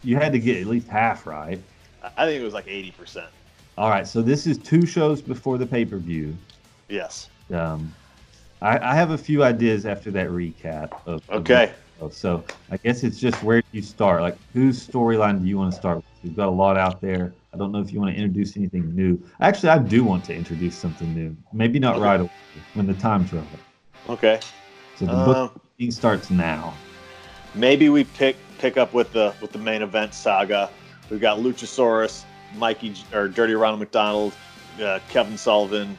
you 0.03 0.17
had 0.17 0.33
to 0.33 0.39
get 0.39 0.57
at 0.57 0.67
least 0.67 0.87
half 0.87 1.25
right. 1.25 1.59
I 2.17 2.25
think 2.25 2.41
it 2.41 2.43
was 2.43 2.53
like 2.53 2.65
80%. 2.65 3.25
All 3.77 3.89
right, 3.89 4.05
so 4.05 4.21
this 4.21 4.45
is 4.45 4.57
two 4.57 4.85
shows 4.85 5.21
before 5.21 5.57
the 5.57 5.65
pay 5.65 5.85
per 5.85 5.97
view. 5.97 6.35
Yes. 6.89 7.29
Um, 7.51 7.93
I, 8.61 8.77
I 8.77 8.95
have 8.95 9.11
a 9.11 9.17
few 9.17 9.43
ideas 9.43 9.85
after 9.85 10.11
that 10.11 10.27
recap. 10.29 10.91
Of, 11.05 11.27
of 11.29 11.41
Okay. 11.41 11.71
So 12.11 12.43
I 12.69 12.77
guess 12.77 13.03
it's 13.03 13.17
just 13.17 13.41
where 13.43 13.61
do 13.61 13.67
you 13.71 13.81
start? 13.81 14.21
Like, 14.21 14.37
whose 14.51 14.85
storyline 14.85 15.41
do 15.41 15.47
you 15.47 15.57
want 15.57 15.71
to 15.71 15.79
start 15.79 15.97
with? 15.97 16.05
We've 16.23 16.35
got 16.35 16.49
a 16.49 16.51
lot 16.51 16.77
out 16.77 16.99
there. 16.99 17.33
I 17.53 17.57
don't 17.57 17.71
know 17.71 17.79
if 17.79 17.93
you 17.93 17.99
want 17.99 18.15
to 18.15 18.21
introduce 18.21 18.57
anything 18.57 18.95
new. 18.95 19.23
Actually, 19.41 19.69
I 19.69 19.79
do 19.79 20.03
want 20.03 20.23
to 20.25 20.35
introduce 20.35 20.79
something 20.79 21.13
new. 21.13 21.37
Maybe 21.53 21.79
not 21.79 21.99
right 21.99 22.19
away 22.21 22.29
when 22.73 22.87
the 22.87 22.93
time's 22.95 23.33
right. 23.33 23.47
Okay. 24.09 24.39
So 24.95 25.05
the 25.05 25.13
Um, 25.13 25.51
booking 25.77 25.91
starts 25.91 26.29
now. 26.31 26.83
maybe 27.53 27.89
we 27.89 28.03
pick 28.03 28.37
pick 28.57 28.77
up 28.77 28.93
with 28.93 29.11
the 29.13 29.35
with 29.41 29.51
the 29.51 29.59
main 29.59 29.81
event 29.81 30.13
saga. 30.13 30.71
We've 31.09 31.21
got 31.21 31.39
Luchasaurus, 31.39 32.25
Mikey 32.53 32.95
or 33.13 33.27
Dirty 33.27 33.55
Ronald 33.55 33.79
McDonald, 33.79 34.35
uh, 34.81 34.99
Kevin 35.09 35.37
Sullivan, 35.37 35.97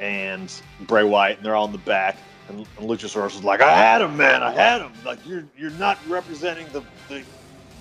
and 0.00 0.52
Bray 0.80 1.04
Wyatt, 1.04 1.38
and 1.38 1.46
they're 1.46 1.54
all 1.56 1.66
in 1.66 1.72
the 1.72 1.78
back. 1.78 2.18
And, 2.48 2.60
and 2.78 2.88
Luchasaurus 2.88 3.36
is 3.36 3.44
like, 3.44 3.60
"I 3.62 3.76
had 3.76 4.02
him, 4.02 4.16
man! 4.16 4.42
I 4.42 4.52
had 4.52 4.80
him! 4.82 4.92
Like 5.04 5.24
you're 5.26 5.44
you're 5.58 5.70
not 5.72 5.98
representing 6.08 6.66
the 6.72 6.82
the, 7.08 7.24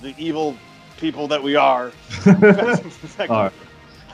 the 0.01 0.15
evil 0.17 0.55
people 0.97 1.27
that 1.27 1.41
we 1.41 1.55
are." 1.55 1.91
All 2.27 3.43
right. 3.43 3.53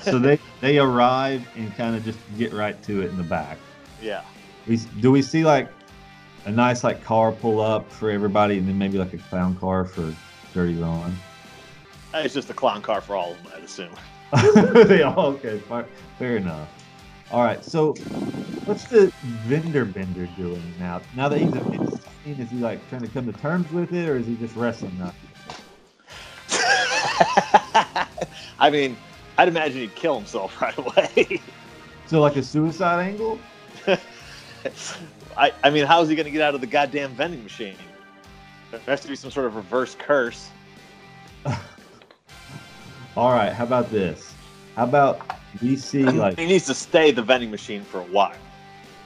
So 0.01 0.19
they 0.19 0.39
they 0.61 0.79
arrive 0.79 1.47
and 1.55 1.75
kind 1.75 1.95
of 1.95 2.03
just 2.03 2.19
get 2.37 2.53
right 2.53 2.81
to 2.83 3.01
it 3.01 3.09
in 3.09 3.17
the 3.17 3.23
back. 3.23 3.57
Yeah. 4.01 4.23
We 4.67 4.77
do 4.77 5.11
we 5.11 5.21
see 5.21 5.43
like 5.43 5.69
a 6.45 6.51
nice 6.51 6.83
like 6.83 7.03
car 7.03 7.31
pull 7.31 7.61
up 7.61 7.91
for 7.91 8.09
everybody, 8.09 8.57
and 8.57 8.67
then 8.67 8.77
maybe 8.77 8.97
like 8.97 9.13
a 9.13 9.17
clown 9.17 9.55
car 9.55 9.85
for 9.85 10.13
Dirty 10.53 10.75
Ron. 10.75 11.15
Uh, 12.13 12.19
it's 12.19 12.33
just 12.33 12.49
a 12.49 12.53
clown 12.53 12.81
car 12.81 12.99
for 12.99 13.15
all 13.15 13.31
of 13.31 13.43
them, 13.43 13.53
I'd 13.55 13.63
assume. 13.63 13.93
they 14.87 15.03
all 15.03 15.27
okay. 15.27 15.59
Fair, 15.59 15.85
fair 16.17 16.37
enough. 16.37 16.69
All 17.31 17.43
right. 17.43 17.63
So 17.63 17.93
what's 18.65 18.85
the 18.85 19.13
vendor 19.45 19.85
bender 19.85 20.27
doing 20.37 20.61
now? 20.79 21.01
Now 21.15 21.29
that 21.29 21.39
he's 21.39 21.53
a 21.53 21.61
is 22.25 22.49
he 22.49 22.57
like 22.57 22.87
trying 22.89 23.01
to 23.01 23.07
come 23.07 23.31
to 23.31 23.39
terms 23.39 23.71
with 23.71 23.93
it, 23.93 24.07
or 24.07 24.17
is 24.17 24.27
he 24.27 24.35
just 24.35 24.55
wrestling 24.55 24.97
now? 24.99 25.13
I 28.59 28.69
mean, 28.69 28.97
I'd 29.37 29.47
imagine 29.47 29.81
he'd 29.81 29.95
kill 29.95 30.15
himself 30.15 30.61
right 30.61 30.77
away. 30.77 31.41
So 32.07 32.19
like 32.21 32.35
a 32.35 32.43
suicide 32.43 33.05
angle? 33.07 33.39
I, 35.37 35.51
I 35.63 35.69
mean, 35.69 35.85
how 35.85 36.01
is 36.01 36.09
he 36.09 36.15
going 36.15 36.25
to 36.25 36.31
get 36.31 36.41
out 36.41 36.53
of 36.55 36.61
the 36.61 36.67
goddamn 36.67 37.11
vending 37.11 37.43
machine? 37.43 37.75
There 38.71 38.79
has 38.87 39.01
to 39.01 39.07
be 39.07 39.15
some 39.15 39.31
sort 39.31 39.45
of 39.45 39.55
reverse 39.55 39.95
curse. 39.97 40.49
All 43.17 43.31
right. 43.31 43.51
How 43.51 43.63
about 43.63 43.89
this? 43.91 44.33
How 44.75 44.83
about 44.85 45.21
we 45.61 45.75
see 45.75 46.03
like? 46.03 46.39
he 46.39 46.45
needs 46.45 46.65
to 46.67 46.73
stay 46.73 47.11
the 47.11 47.21
vending 47.21 47.51
machine 47.51 47.83
for 47.83 47.99
a 47.99 48.05
while. 48.05 48.33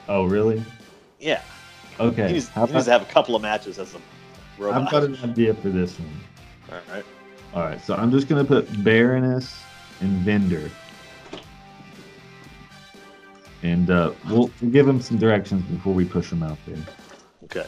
Oh, 0.08 0.24
really? 0.24 0.62
Yeah, 1.18 1.42
Okay. 1.98 2.26
he, 2.28 2.32
needs, 2.34 2.48
he 2.50 2.60
needs 2.72 2.84
to 2.84 2.90
have 2.90 3.02
a 3.02 3.06
couple 3.06 3.34
of 3.34 3.42
matches 3.42 3.78
as 3.78 3.94
a 3.94 3.98
robot. 4.58 4.82
I've 4.82 4.90
got 4.90 5.04
an 5.04 5.16
idea 5.24 5.54
for 5.54 5.70
this 5.70 5.98
one. 5.98 6.20
All 6.70 6.94
right. 6.94 7.04
All 7.56 7.62
right, 7.62 7.80
so 7.82 7.94
I'm 7.94 8.10
just 8.10 8.28
gonna 8.28 8.44
put 8.44 8.84
Baroness 8.84 9.58
and 10.02 10.10
Vendor, 10.18 10.70
and 13.62 13.90
uh, 13.90 14.12
we'll, 14.28 14.50
we'll 14.60 14.70
give 14.70 14.84
them 14.84 15.00
some 15.00 15.16
directions 15.16 15.62
before 15.64 15.94
we 15.94 16.04
push 16.04 16.28
them 16.28 16.42
out 16.42 16.58
there. 16.66 16.76
Okay. 17.44 17.66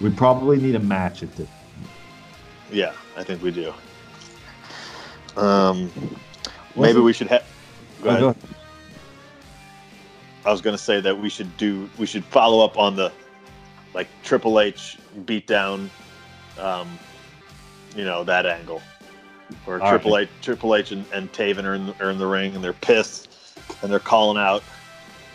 We 0.00 0.08
probably 0.08 0.56
need 0.56 0.74
a 0.74 0.78
match 0.78 1.22
at 1.22 1.36
this. 1.36 1.50
Yeah, 2.72 2.94
I 3.14 3.24
think 3.24 3.42
we 3.42 3.50
do. 3.50 3.74
Um, 5.36 5.90
What's 6.74 6.88
maybe 6.88 7.00
it- 7.00 7.02
we 7.02 7.12
should 7.12 7.26
have. 7.28 7.44
Go 8.02 8.08
Oh, 8.08 8.08
ahead. 8.12 8.20
go 8.20 8.28
ahead. 8.30 8.42
I 10.46 10.50
was 10.50 10.62
going 10.62 10.76
to 10.76 10.82
say 10.82 10.98
that 11.02 11.18
we 11.18 11.28
should 11.28 11.54
do. 11.58 11.90
We 11.98 12.06
should 12.06 12.24
follow 12.24 12.64
up 12.64 12.78
on 12.78 12.96
the 12.96 13.12
like 13.92 14.08
Triple 14.22 14.60
H 14.60 14.96
beatdown. 15.26 15.90
Um, 16.58 16.98
you 17.94 18.04
know 18.06 18.24
that 18.24 18.46
angle 18.46 18.80
where 19.64 19.82
All 19.82 19.90
Triple 19.90 20.12
right. 20.12 20.22
H, 20.22 20.28
Triple 20.42 20.74
H, 20.74 20.92
and, 20.92 21.04
and 21.12 21.32
Taven 21.32 21.64
are 21.64 21.74
in, 21.74 21.94
are 22.00 22.10
in 22.10 22.18
the 22.18 22.26
ring 22.26 22.54
and 22.54 22.62
they're 22.62 22.72
pissed 22.72 23.28
and 23.82 23.90
they're 23.90 23.98
calling 23.98 24.38
out. 24.38 24.62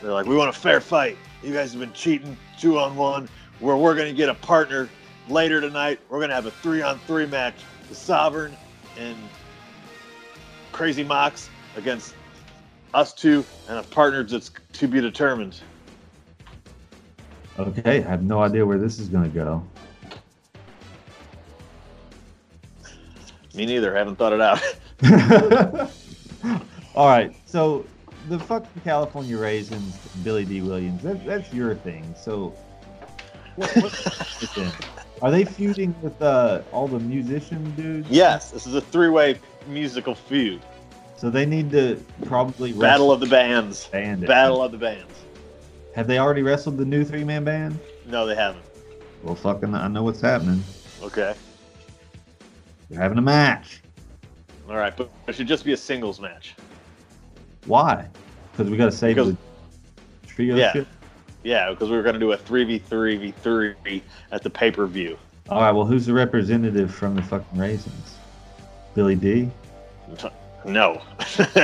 They're 0.02 0.12
like, 0.12 0.26
"We 0.26 0.36
want 0.36 0.50
a 0.50 0.60
fair 0.60 0.82
fight. 0.82 1.18
You 1.44 1.54
guys 1.54 1.72
have 1.72 1.80
been 1.80 1.94
cheating 1.94 2.36
two 2.60 2.80
on 2.80 2.96
one. 2.96 3.30
Where 3.60 3.78
we're 3.78 3.96
going 3.96 4.08
to 4.08 4.18
get 4.18 4.30
a 4.30 4.34
partner 4.34 4.90
later 5.30 5.62
tonight. 5.62 6.00
We're 6.10 6.18
going 6.20 6.30
to 6.30 6.36
have 6.36 6.48
a 6.48 6.52
three 6.52 6.82
on 6.82 6.98
three 7.00 7.26
match. 7.26 7.56
The 7.90 7.96
Sovereign 7.96 8.56
and 8.98 9.18
Crazy 10.72 11.04
Mox 11.04 11.50
against 11.76 12.16
us 12.94 13.14
two 13.14 13.46
and 13.70 13.78
a 13.78 13.84
partner 13.84 14.24
that's 14.24 14.52
to 14.74 14.88
be 14.88 15.02
determined." 15.02 15.62
Okay, 17.60 18.04
I 18.04 18.10
have 18.10 18.24
no 18.24 18.42
idea 18.42 18.66
where 18.66 18.78
this 18.78 18.98
is 18.98 19.08
gonna 19.08 19.28
go. 19.28 19.64
Me 23.54 23.66
neither. 23.66 23.96
Haven't 23.96 24.18
thought 24.18 24.34
it 24.34 24.42
out. 24.42 24.62
All 26.96 27.08
right, 27.08 27.34
so 27.46 27.86
the 28.30 28.40
fucking 28.40 28.82
California 28.84 29.38
Raisins, 29.38 29.98
Billy 30.24 30.46
D. 30.46 30.62
Williams, 30.62 31.02
that, 31.04 31.26
that's 31.26 31.54
your 31.54 31.76
thing. 31.76 32.14
So, 32.20 32.54
what, 33.56 33.72
then? 34.56 34.72
are 35.22 35.32
they 35.32 35.46
feuding 35.46 35.96
with 36.02 36.22
uh, 36.22 36.62
all 36.72 36.88
the 36.88 37.00
musician 37.00 37.72
dudes? 37.76 38.10
yes, 38.10 38.52
this 38.52 38.68
is 38.68 38.76
a 38.76 38.82
three-way 38.82 39.40
musical 39.68 40.16
feud. 40.16 40.62
So 41.18 41.30
they 41.30 41.46
need 41.46 41.72
to 41.72 42.04
probably 42.26 42.74
Battle 42.74 43.12
of 43.12 43.20
the 43.20 43.28
bands. 43.28 43.88
band. 43.88 44.24
it. 44.24 44.28
Battle 44.28 44.64
of 44.64 44.72
the 44.72 44.78
bands. 44.78 45.14
Have 45.96 46.08
they 46.08 46.18
already 46.20 46.42
wrestled 46.42 46.78
the 46.78 46.86
new 46.86 47.04
three 47.04 47.24
man 47.24 47.44
band? 47.44 47.78
No, 48.08 48.26
they 48.26 48.36
haven't. 48.36 48.66
Well, 49.22 49.36
fucking, 49.36 49.76
I 49.76 49.88
know 49.88 50.04
what's 50.04 50.22
happening. 50.22 50.64
Okay. 51.04 51.36
They're 52.92 53.00
having 53.02 53.18
a 53.18 53.22
match. 53.22 53.82
All 54.70 54.76
right, 54.76 54.96
but 54.96 55.10
it 55.28 55.36
should 55.36 55.48
just 55.48 55.64
be 55.64 55.72
a 55.72 55.78
singles 55.78 56.20
match. 56.20 56.56
Why? 57.66 58.06
Because 58.52 58.70
we 58.70 58.76
got 58.76 58.86
to 58.86 58.92
save 58.92 59.16
Because- 59.16 59.32
the 59.32 59.38
trio 60.28 60.56
Yeah. 60.58 60.74
shit. 60.74 60.88
Yeah, 61.44 61.70
because 61.72 61.90
we 61.90 61.96
were 61.96 62.04
going 62.04 62.14
to 62.16 62.20
do 62.20 62.34
a 62.34 62.38
3v3 62.38 63.18
v3 63.18 64.02
at 64.32 64.44
the 64.44 64.50
pay-per-view. 64.50 65.18
All 65.50 65.62
right. 65.62 65.72
Well, 65.72 65.86
who's 65.86 66.06
the 66.06 66.14
representative 66.14 66.94
from 66.94 67.16
the 67.16 67.22
fucking 67.24 67.58
Raisins? 67.58 68.16
Billy 68.94 69.16
D. 69.16 69.50
No. 70.66 71.02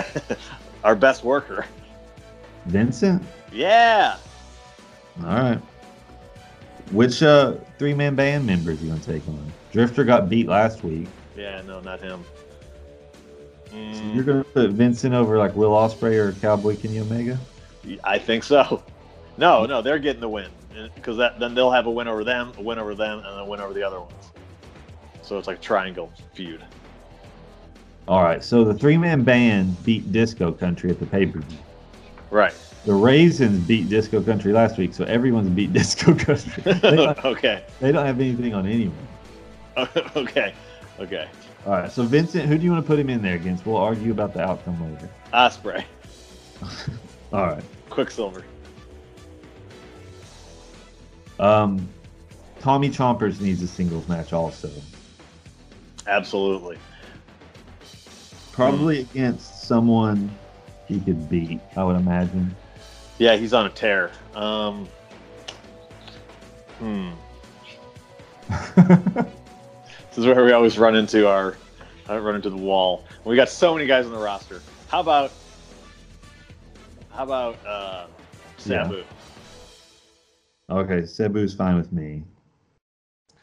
Our 0.84 0.96
best 0.96 1.24
worker. 1.24 1.66
Vincent. 2.66 3.22
Yeah. 3.52 4.16
All 5.20 5.26
right. 5.28 5.60
Which 6.92 7.22
uh, 7.22 7.56
three 7.78 7.94
man 7.94 8.16
band 8.16 8.46
members 8.48 8.82
you 8.82 8.90
gonna 8.90 9.02
take 9.02 9.28
on? 9.28 9.52
Drifter 9.74 10.04
got 10.06 10.30
beat 10.30 10.48
last 10.48 10.84
week. 10.84 11.08
Yeah, 11.38 11.62
no, 11.62 11.80
not 11.80 12.02
him. 12.02 12.24
So 13.70 13.76
Mm, 13.76 14.16
you're 14.16 14.24
gonna 14.24 14.44
put 14.44 14.72
Vincent 14.72 15.14
over 15.14 15.38
like 15.38 15.56
Will 15.56 15.72
Ospreay 15.72 16.16
or 16.16 16.32
Cowboy 16.34 16.78
Kenny 16.78 17.00
Omega? 17.00 17.38
I 18.04 18.18
think 18.18 18.44
so. 18.44 18.84
No, 19.38 19.66
no, 19.66 19.82
they're 19.82 20.00
getting 20.00 20.22
the 20.22 20.30
win 20.30 20.50
because 20.96 21.18
that 21.18 21.40
then 21.40 21.54
they'll 21.54 21.72
have 21.72 21.86
a 21.86 21.92
win 21.92 22.08
over 22.08 22.24
them, 22.24 22.52
a 22.58 22.62
win 22.62 22.80
over 22.80 22.96
them, 22.96 23.20
and 23.20 23.40
a 23.40 23.46
win 23.46 23.60
over 23.60 23.74
the 23.74 23.84
other 23.84 24.00
ones. 24.00 24.14
So 25.22 25.38
it's 25.38 25.48
like 25.48 25.58
a 25.58 25.62
triangle 25.62 26.12
feud. 26.34 26.64
All 28.08 28.24
right. 28.24 28.44
So 28.44 28.64
the 28.64 28.74
three 28.74 28.98
man 28.98 29.24
band 29.24 29.84
beat 29.84 30.12
Disco 30.12 30.52
Country 30.52 30.90
at 30.90 31.00
the 31.00 31.06
pay 31.06 31.26
per 31.26 31.40
view. 31.40 31.58
Right. 32.32 32.54
The 32.86 32.94
Raisins 32.94 33.60
beat 33.68 33.90
Disco 33.90 34.22
Country 34.22 34.54
last 34.54 34.78
week, 34.78 34.94
so 34.94 35.04
everyone's 35.06 35.50
beat 35.50 35.74
Disco 35.74 36.16
Country. 36.16 36.64
they, 36.64 37.08
okay. 37.26 37.64
they 37.82 37.92
don't 37.92 38.06
have 38.06 38.20
anything 38.20 38.54
on 38.54 38.66
anyone. 38.66 38.96
okay. 40.16 40.54
Okay. 41.00 41.28
All 41.66 41.74
right. 41.74 41.92
So 41.92 42.04
Vincent, 42.04 42.46
who 42.46 42.58
do 42.58 42.64
you 42.64 42.72
want 42.72 42.84
to 42.84 42.88
put 42.88 43.00
him 43.00 43.10
in 43.10 43.22
there 43.22 43.36
against? 43.36 43.66
We'll 43.66 43.78
argue 43.78 44.12
about 44.12 44.34
the 44.34 44.42
outcome 44.42 44.82
later. 44.94 45.10
Ospreay, 45.34 45.84
All 47.34 47.46
right. 47.46 47.64
Quicksilver. 47.90 48.44
Um, 51.40 51.88
Tommy 52.60 52.90
Chompers 52.90 53.40
needs 53.40 53.62
a 53.62 53.68
singles 53.68 54.08
match 54.08 54.34
also. 54.34 54.72
Absolutely. 56.08 56.78
Probably 58.52 59.02
against 59.02 59.64
someone 59.64 60.32
he 60.88 61.00
could 61.00 61.30
beat, 61.30 61.60
I 61.76 61.84
would 61.84 61.98
imagine. 61.98 62.56
Yeah, 63.20 63.36
he's 63.36 63.54
on 63.54 63.66
a 63.66 63.70
tear. 63.70 64.12
Um, 64.34 64.88
hmm. 66.80 67.12
This 70.18 70.26
is 70.26 70.34
where 70.34 70.44
we 70.44 70.52
always 70.52 70.80
run 70.80 70.96
into 70.96 71.28
our 71.28 71.56
uh, 72.10 72.18
run 72.18 72.34
into 72.34 72.50
the 72.50 72.58
wall. 72.58 73.06
We 73.24 73.36
got 73.36 73.50
so 73.50 73.76
many 73.76 73.86
guys 73.86 74.08
on 74.08 74.14
the 74.14 74.18
roster. 74.18 74.64
How 74.88 75.00
about 75.00 75.32
how 77.12 77.24
about 77.24 77.64
uh, 77.64 78.08
Sabu? 78.58 79.04
okay, 80.72 81.02
Sabu's 81.02 81.54
fine 81.54 81.78
with 81.78 81.94
me. 81.94 82.24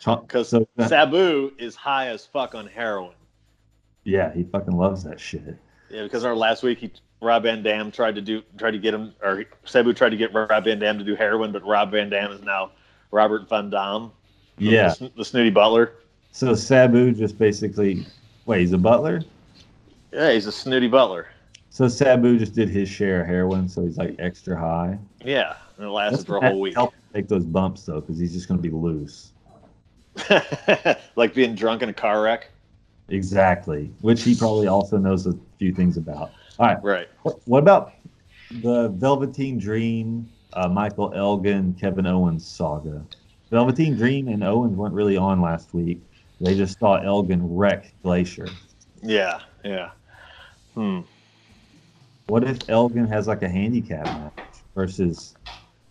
Because 0.04 0.48
so, 0.48 0.66
Sabu 0.88 1.52
is 1.60 1.76
high 1.76 2.08
as 2.08 2.26
fuck 2.26 2.56
on 2.56 2.66
heroin. 2.66 3.14
yeah, 4.02 4.34
he 4.34 4.42
fucking 4.42 4.76
loves 4.76 5.04
that 5.04 5.20
shit. 5.20 5.56
Yeah, 5.90 6.02
because 6.02 6.24
our 6.24 6.34
last 6.34 6.64
week 6.64 6.78
he 6.78 6.90
Rob 7.22 7.44
Van 7.44 7.62
Dam 7.62 7.92
tried 7.92 8.16
to 8.16 8.20
do 8.20 8.42
tried 8.58 8.72
to 8.72 8.80
get 8.80 8.92
him 8.92 9.14
or 9.22 9.44
Sabu 9.64 9.92
tried 9.92 10.10
to 10.10 10.16
get 10.16 10.34
Rob 10.34 10.64
Van 10.64 10.80
Dam 10.80 10.98
to 10.98 11.04
do 11.04 11.14
heroin, 11.14 11.52
but 11.52 11.64
Rob 11.64 11.92
Van 11.92 12.10
Dam 12.10 12.32
is 12.32 12.42
now 12.42 12.72
Robert 13.12 13.48
Van 13.48 13.70
Dam. 13.70 14.10
Yeah. 14.58 14.92
The, 14.98 15.12
the 15.16 15.24
snooty 15.24 15.50
butler. 15.50 15.92
So 16.34 16.52
Sabu 16.56 17.12
just 17.12 17.38
basically 17.38 18.04
wait, 18.44 18.58
he's 18.58 18.72
a 18.72 18.78
butler. 18.78 19.22
Yeah, 20.12 20.32
he's 20.32 20.46
a 20.46 20.52
snooty 20.52 20.88
butler. 20.88 21.28
So 21.70 21.86
Sabu 21.86 22.36
just 22.40 22.54
did 22.54 22.68
his 22.68 22.88
share 22.88 23.20
of 23.20 23.28
heroin, 23.28 23.68
so 23.68 23.84
he's 23.84 23.96
like 23.96 24.16
extra 24.18 24.58
high. 24.58 24.98
Yeah, 25.24 25.54
and 25.78 25.86
it 25.86 25.90
lasted 25.90 26.18
That's 26.18 26.26
for 26.26 26.38
a 26.38 26.48
whole 26.48 26.60
week. 26.60 26.74
Help 26.74 26.92
take 27.14 27.28
those 27.28 27.44
bumps 27.44 27.84
though, 27.84 28.00
because 28.00 28.18
he's 28.18 28.32
just 28.32 28.48
gonna 28.48 28.60
be 28.60 28.70
loose. 28.70 29.30
like 31.14 31.34
being 31.34 31.54
drunk 31.54 31.82
in 31.82 31.88
a 31.88 31.94
car 31.94 32.20
wreck. 32.22 32.50
Exactly, 33.10 33.92
which 34.00 34.24
he 34.24 34.34
probably 34.34 34.66
also 34.66 34.98
knows 34.98 35.28
a 35.28 35.34
few 35.60 35.72
things 35.72 35.96
about. 35.96 36.32
All 36.58 36.66
right, 36.66 36.82
Right. 36.82 37.08
what, 37.22 37.38
what 37.44 37.58
about 37.60 37.92
the 38.60 38.88
Velveteen 38.88 39.56
Dream, 39.56 40.28
uh, 40.54 40.66
Michael 40.68 41.12
Elgin, 41.14 41.74
Kevin 41.74 42.06
Owens 42.06 42.44
saga? 42.44 43.04
Velveteen 43.50 43.94
Dream 43.96 44.26
and 44.26 44.42
Owens 44.42 44.76
weren't 44.76 44.94
really 44.94 45.16
on 45.16 45.40
last 45.40 45.72
week. 45.74 46.00
They 46.40 46.54
just 46.54 46.78
saw 46.78 46.96
Elgin 46.96 47.54
wreck 47.56 47.92
Glacier. 48.02 48.48
Yeah. 49.02 49.40
Yeah. 49.64 49.90
Hmm. 50.74 51.00
What 52.26 52.44
if 52.44 52.68
Elgin 52.68 53.06
has 53.06 53.26
like 53.28 53.42
a 53.42 53.48
handicap 53.48 54.04
match 54.04 54.62
versus 54.74 55.34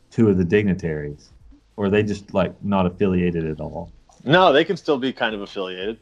two 0.10 0.30
of 0.30 0.38
the 0.38 0.44
dignitaries? 0.44 1.32
Or 1.76 1.86
are 1.86 1.90
they 1.90 2.04
just 2.04 2.34
like 2.34 2.54
not 2.64 2.86
affiliated 2.86 3.46
at 3.46 3.60
all? 3.60 3.92
No, 4.24 4.54
they 4.54 4.64
can 4.64 4.78
still 4.78 4.98
be 4.98 5.12
kind 5.12 5.36
of 5.36 5.42
affiliated. 5.42 6.00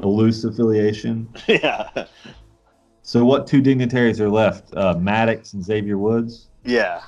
A 0.00 0.06
loose 0.06 0.44
affiliation. 0.44 1.28
yeah. 1.48 2.06
So 3.02 3.24
what 3.24 3.46
two 3.46 3.60
dignitaries 3.60 4.20
are 4.20 4.30
left? 4.30 4.74
Uh, 4.74 4.94
Maddox 4.94 5.52
and 5.52 5.62
Xavier 5.62 5.98
Woods. 5.98 6.48
Yeah. 6.64 7.02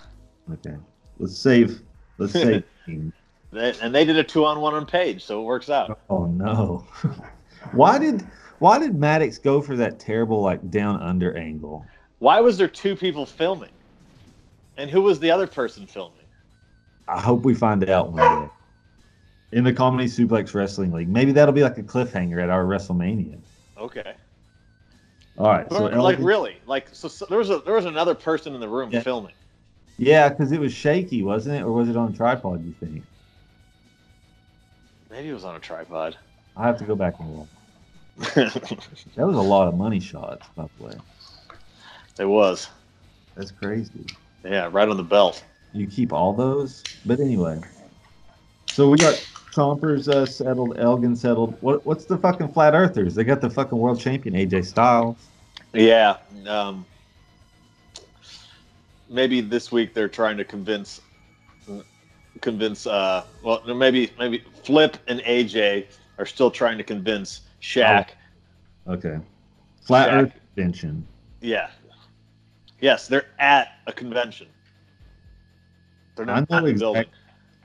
Okay, 0.52 0.76
let's 1.18 1.38
save. 1.38 1.80
Let's 2.18 2.32
save. 2.32 2.64
And 3.56 3.94
they 3.94 4.04
did 4.04 4.16
a 4.16 4.24
two 4.24 4.44
on 4.44 4.60
one 4.60 4.74
on 4.74 4.86
page, 4.86 5.24
so 5.24 5.40
it 5.40 5.44
works 5.44 5.70
out. 5.70 5.98
oh 6.10 6.26
no! 6.26 6.86
why 7.72 7.98
did 7.98 8.22
Why 8.58 8.78
did 8.78 8.94
Maddox 8.94 9.38
go 9.38 9.60
for 9.60 9.76
that 9.76 9.98
terrible 9.98 10.40
like 10.42 10.70
down 10.70 11.00
under 11.02 11.36
angle? 11.36 11.86
Why 12.18 12.40
was 12.40 12.56
there 12.58 12.68
two 12.68 12.96
people 12.96 13.26
filming? 13.26 13.70
And 14.78 14.90
who 14.90 15.02
was 15.02 15.18
the 15.20 15.30
other 15.30 15.46
person 15.46 15.86
filming? 15.86 16.12
I 17.08 17.20
hope 17.20 17.42
we 17.44 17.54
find 17.54 17.88
out 17.88 18.12
one 18.12 18.46
day. 18.46 18.52
In 19.52 19.64
the 19.64 19.72
Comedy 19.72 20.06
Suplex 20.08 20.54
Wrestling 20.54 20.92
League, 20.92 21.08
maybe 21.08 21.32
that'll 21.32 21.54
be 21.54 21.62
like 21.62 21.78
a 21.78 21.82
cliffhanger 21.82 22.42
at 22.42 22.50
our 22.50 22.64
WrestleMania. 22.64 23.38
Okay. 23.78 24.14
All 25.38 25.46
right, 25.48 25.70
so 25.70 25.84
like 25.84 25.92
Elgin- 25.94 26.24
really? 26.24 26.56
Like 26.66 26.88
so, 26.92 27.08
so 27.08 27.26
there 27.26 27.38
was 27.38 27.50
a 27.50 27.58
there 27.60 27.74
was 27.74 27.84
another 27.84 28.14
person 28.14 28.54
in 28.54 28.60
the 28.60 28.68
room 28.68 28.90
Yeah. 28.90 29.00
filming. 29.02 29.34
yeah, 29.98 30.28
because 30.30 30.50
it 30.50 30.58
was 30.60 30.72
shaky, 30.72 31.22
wasn't 31.22 31.56
it, 31.56 31.62
or 31.62 31.72
was 31.72 31.88
it 31.90 31.96
on 31.96 32.12
tripod? 32.14 32.64
You 32.64 32.74
think? 32.80 33.04
Maybe 35.16 35.30
it 35.30 35.32
was 35.32 35.46
on 35.46 35.56
a 35.56 35.58
tripod. 35.58 36.14
I 36.58 36.66
have 36.66 36.76
to 36.76 36.84
go 36.84 36.94
back 36.94 37.14
and 37.18 37.38
look. 37.38 37.48
That 39.16 39.26
was 39.26 39.36
a 39.36 39.40
lot 39.40 39.66
of 39.66 39.74
money 39.74 39.98
shots, 39.98 40.46
by 40.54 40.66
the 40.76 40.84
way. 40.84 40.92
it 42.18 42.26
was. 42.26 42.68
That's 43.34 43.50
crazy. 43.50 44.04
Yeah, 44.44 44.68
right 44.70 44.86
on 44.86 44.98
the 44.98 45.02
belt. 45.02 45.42
You 45.72 45.86
keep 45.86 46.12
all 46.12 46.34
those, 46.34 46.84
but 47.06 47.18
anyway. 47.18 47.58
So 48.66 48.90
we 48.90 48.98
got 48.98 49.14
Chompers 49.54 50.06
uh, 50.06 50.26
settled, 50.26 50.78
Elgin 50.78 51.16
settled. 51.16 51.56
What 51.62 51.86
what's 51.86 52.04
the 52.04 52.18
fucking 52.18 52.52
flat 52.52 52.74
earthers? 52.74 53.14
They 53.14 53.24
got 53.24 53.40
the 53.40 53.48
fucking 53.48 53.78
world 53.78 53.98
champion 53.98 54.34
AJ 54.34 54.66
Styles. 54.66 55.16
Yeah. 55.72 56.18
Um, 56.46 56.84
maybe 59.08 59.40
this 59.40 59.72
week 59.72 59.94
they're 59.94 60.10
trying 60.10 60.36
to 60.36 60.44
convince 60.44 61.00
convince 62.40 62.86
uh 62.86 63.24
well 63.42 63.62
maybe 63.74 64.10
maybe 64.18 64.42
Flip 64.64 64.96
and 65.08 65.20
AJ 65.20 65.86
are 66.18 66.26
still 66.26 66.50
trying 66.50 66.78
to 66.78 66.84
convince 66.84 67.42
Shaq. 67.60 68.08
Okay. 68.86 69.18
Flat 69.82 70.08
Shaq. 70.10 70.22
Earth 70.22 70.32
convention. 70.54 71.06
Yeah. 71.40 71.70
Yes, 72.80 73.08
they're 73.08 73.26
at 73.38 73.68
a 73.86 73.92
convention. 73.92 74.48
They're 76.14 76.28
I 76.30 76.40
not 76.40 76.50
know 76.50 76.58
in 76.58 76.64
the 76.64 76.70
exact- 76.70 76.80
building. 76.80 77.04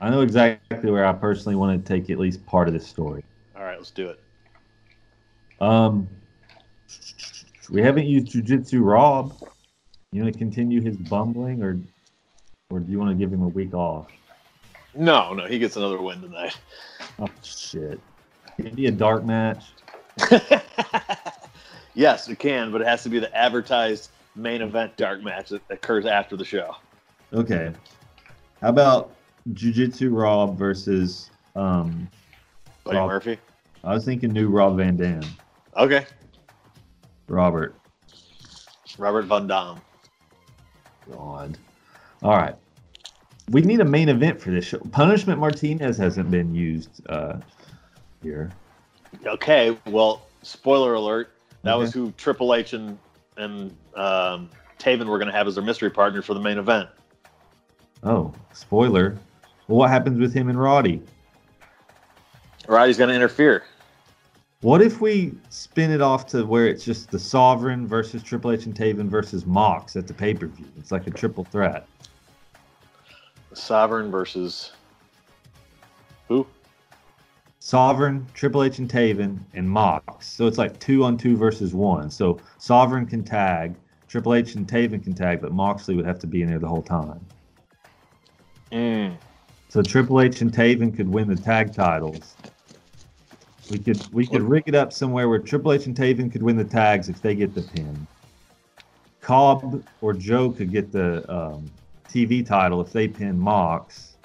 I 0.00 0.10
know 0.10 0.20
exactly 0.22 0.90
where 0.90 1.06
I 1.06 1.12
personally 1.12 1.54
want 1.54 1.84
to 1.84 1.88
take 1.92 2.10
at 2.10 2.18
least 2.18 2.44
part 2.44 2.66
of 2.66 2.74
this 2.74 2.86
story. 2.86 3.22
All 3.56 3.62
right, 3.62 3.78
let's 3.78 3.90
do 3.92 4.08
it. 4.08 4.20
Um, 5.60 6.08
we 7.70 7.80
haven't 7.82 8.06
used 8.06 8.26
Jujitsu 8.28 8.84
Rob. 8.84 9.32
You 10.10 10.22
want 10.22 10.32
to 10.32 10.38
continue 10.38 10.80
his 10.80 10.96
bumbling, 10.96 11.62
or 11.62 11.78
or 12.70 12.80
do 12.80 12.90
you 12.90 12.98
want 12.98 13.10
to 13.10 13.16
give 13.16 13.32
him 13.32 13.42
a 13.42 13.48
week 13.48 13.74
off? 13.74 14.08
No, 14.94 15.32
no, 15.32 15.46
he 15.46 15.58
gets 15.58 15.76
another 15.76 16.00
win 16.00 16.20
tonight. 16.20 16.56
Oh 17.18 17.28
shit! 17.42 18.00
Can 18.56 18.66
it 18.66 18.74
be 18.74 18.86
a 18.86 18.90
dark 18.90 19.24
match? 19.24 19.64
yes, 21.94 22.28
it 22.28 22.38
can, 22.38 22.70
but 22.70 22.80
it 22.80 22.86
has 22.86 23.02
to 23.02 23.08
be 23.08 23.18
the 23.18 23.34
advertised 23.36 24.10
main 24.36 24.62
event 24.62 24.96
dark 24.96 25.22
match 25.22 25.50
that 25.50 25.62
occurs 25.70 26.06
after 26.06 26.36
the 26.36 26.44
show. 26.44 26.74
Okay. 27.32 27.72
How 28.60 28.68
about 28.68 29.14
Jiu-Jitsu 29.54 30.10
Rob 30.10 30.56
versus 30.56 31.30
um 31.56 32.08
Buddy 32.84 32.98
Rob. 32.98 33.08
Murphy. 33.08 33.38
I 33.84 33.94
was 33.94 34.04
thinking 34.04 34.32
new 34.32 34.48
Rob 34.48 34.76
Van 34.76 34.96
Dam. 34.96 35.22
Okay. 35.76 36.06
Robert. 37.28 37.74
Robert 38.98 39.24
Van 39.24 39.46
Dam. 39.46 39.80
God. 41.10 41.58
All 42.22 42.36
right. 42.36 42.54
We 43.52 43.60
need 43.60 43.80
a 43.80 43.84
main 43.84 44.08
event 44.08 44.40
for 44.40 44.50
this 44.50 44.64
show. 44.64 44.78
Punishment 44.90 45.38
Martinez 45.38 45.96
hasn't 45.96 46.30
been 46.30 46.54
used 46.54 47.00
uh 47.08 47.36
here. 48.22 48.50
Okay, 49.26 49.76
well, 49.86 50.22
spoiler 50.42 50.94
alert. 50.94 51.30
That 51.62 51.78
was 51.78 51.92
who 51.92 52.12
Triple 52.12 52.54
H 52.54 52.72
and 52.72 52.98
and 53.36 53.76
um, 53.94 54.50
Taven 54.78 55.06
were 55.06 55.18
going 55.18 55.30
to 55.30 55.36
have 55.36 55.46
as 55.46 55.54
their 55.54 55.64
mystery 55.64 55.90
partner 55.90 56.22
for 56.22 56.34
the 56.34 56.40
main 56.40 56.58
event. 56.58 56.88
Oh, 58.02 58.32
spoiler. 58.52 59.16
Well, 59.68 59.78
what 59.78 59.90
happens 59.90 60.18
with 60.18 60.34
him 60.34 60.48
and 60.48 60.60
Roddy? 60.60 61.00
Roddy's 62.66 62.98
going 62.98 63.08
to 63.08 63.14
interfere. 63.14 63.64
What 64.60 64.82
if 64.82 65.00
we 65.00 65.32
spin 65.50 65.90
it 65.90 66.00
off 66.00 66.26
to 66.28 66.44
where 66.44 66.66
it's 66.66 66.84
just 66.84 67.10
the 67.10 67.18
Sovereign 67.18 67.86
versus 67.86 68.22
Triple 68.22 68.52
H 68.52 68.66
and 68.66 68.74
Taven 68.74 69.08
versus 69.08 69.44
Mox 69.44 69.96
at 69.96 70.06
the 70.06 70.14
pay 70.14 70.34
per 70.34 70.46
view? 70.46 70.66
It's 70.78 70.92
like 70.92 71.06
a 71.06 71.10
triple 71.10 71.44
threat. 71.44 71.86
Sovereign 73.54 74.10
versus 74.10 74.72
who? 76.28 76.46
Sovereign, 77.60 78.26
Triple 78.34 78.64
H 78.64 78.78
and 78.78 78.88
Taven, 78.88 79.38
and 79.54 79.68
Mox. 79.68 80.26
So 80.26 80.46
it's 80.46 80.58
like 80.58 80.78
two 80.80 81.04
on 81.04 81.16
two 81.16 81.36
versus 81.36 81.74
one. 81.74 82.10
So 82.10 82.40
Sovereign 82.58 83.06
can 83.06 83.22
tag, 83.22 83.76
Triple 84.08 84.34
H 84.34 84.56
and 84.56 84.66
Taven 84.66 85.02
can 85.02 85.14
tag, 85.14 85.40
but 85.40 85.52
Moxley 85.52 85.94
would 85.94 86.04
have 86.04 86.18
to 86.18 86.26
be 86.26 86.42
in 86.42 86.48
there 86.48 86.58
the 86.58 86.68
whole 86.68 86.82
time. 86.82 87.24
Mm. 88.72 89.16
So 89.68 89.80
Triple 89.80 90.20
H 90.20 90.40
and 90.42 90.52
Taven 90.52 90.94
could 90.94 91.08
win 91.08 91.28
the 91.28 91.36
tag 91.36 91.72
titles. 91.72 92.34
We 93.70 93.78
could 93.78 94.12
we 94.12 94.26
could 94.26 94.42
rig 94.42 94.64
it 94.66 94.74
up 94.74 94.92
somewhere 94.92 95.28
where 95.28 95.38
Triple 95.38 95.72
H 95.72 95.86
and 95.86 95.96
Taven 95.96 96.30
could 96.30 96.42
win 96.42 96.56
the 96.56 96.64
tags 96.64 97.08
if 97.08 97.22
they 97.22 97.34
get 97.34 97.54
the 97.54 97.62
pin. 97.62 98.06
Cobb 99.20 99.82
or 100.00 100.12
Joe 100.12 100.50
could 100.50 100.72
get 100.72 100.92
the 100.92 101.24
um, 101.32 101.70
TV 102.12 102.44
title 102.44 102.80
if 102.80 102.92
they 102.92 103.08
pin 103.08 103.38
Mox. 103.38 104.16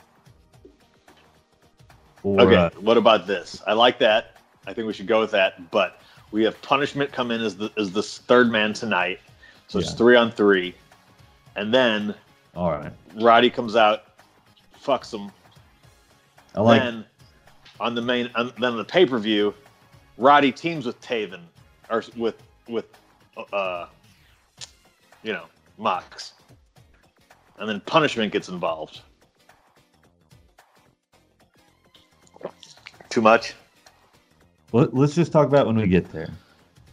Or 2.23 2.41
Okay, 2.41 2.55
uh, 2.55 2.69
what 2.81 2.97
about 2.97 3.27
this? 3.27 3.61
I 3.65 3.73
like 3.73 3.99
that. 3.99 4.37
I 4.65 4.73
think 4.73 4.87
we 4.87 4.93
should 4.93 5.07
go 5.07 5.19
with 5.19 5.31
that. 5.31 5.71
But 5.71 6.01
we 6.31 6.43
have 6.43 6.61
punishment 6.61 7.11
come 7.11 7.31
in 7.31 7.41
as 7.41 7.55
the 7.55 7.71
as 7.77 7.91
the 7.91 8.03
third 8.03 8.51
man 8.51 8.73
tonight, 8.73 9.19
so 9.67 9.79
it's 9.79 9.93
three 9.93 10.15
on 10.15 10.31
three, 10.31 10.75
and 11.55 11.73
then 11.73 12.13
all 12.55 12.71
right, 12.71 12.91
Roddy 13.15 13.49
comes 13.49 13.75
out, 13.75 14.17
fucks 14.83 15.13
him. 15.13 15.31
I 16.55 16.61
like 16.61 16.81
then 16.81 17.05
on 17.79 17.95
the 17.95 18.01
main, 18.01 18.29
on, 18.35 18.51
then 18.59 18.71
on 18.71 18.77
the 18.77 18.83
pay 18.83 19.05
per 19.05 19.19
view, 19.19 19.53
Roddy 20.17 20.51
teams 20.51 20.85
with 20.85 20.99
Taven 20.99 21.41
or 21.89 22.03
with 22.17 22.41
with 22.67 22.85
uh, 23.53 23.87
you 25.23 25.33
know, 25.33 25.45
Mox, 25.77 26.33
and 27.57 27.67
then 27.67 27.79
punishment 27.81 28.31
gets 28.31 28.49
involved. 28.49 29.01
Too 33.09 33.21
much. 33.21 33.53
Let, 34.73 34.93
us 34.93 35.15
just 35.15 35.31
talk 35.31 35.47
about 35.47 35.65
when 35.65 35.75
we 35.75 35.87
get 35.87 36.11
there. 36.11 36.29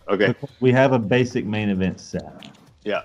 Okay. 0.08 0.34
We 0.60 0.70
have 0.72 0.92
a 0.92 0.98
basic 0.98 1.44
main 1.44 1.70
event 1.70 2.00
set. 2.00 2.50
Yeah. 2.84 3.02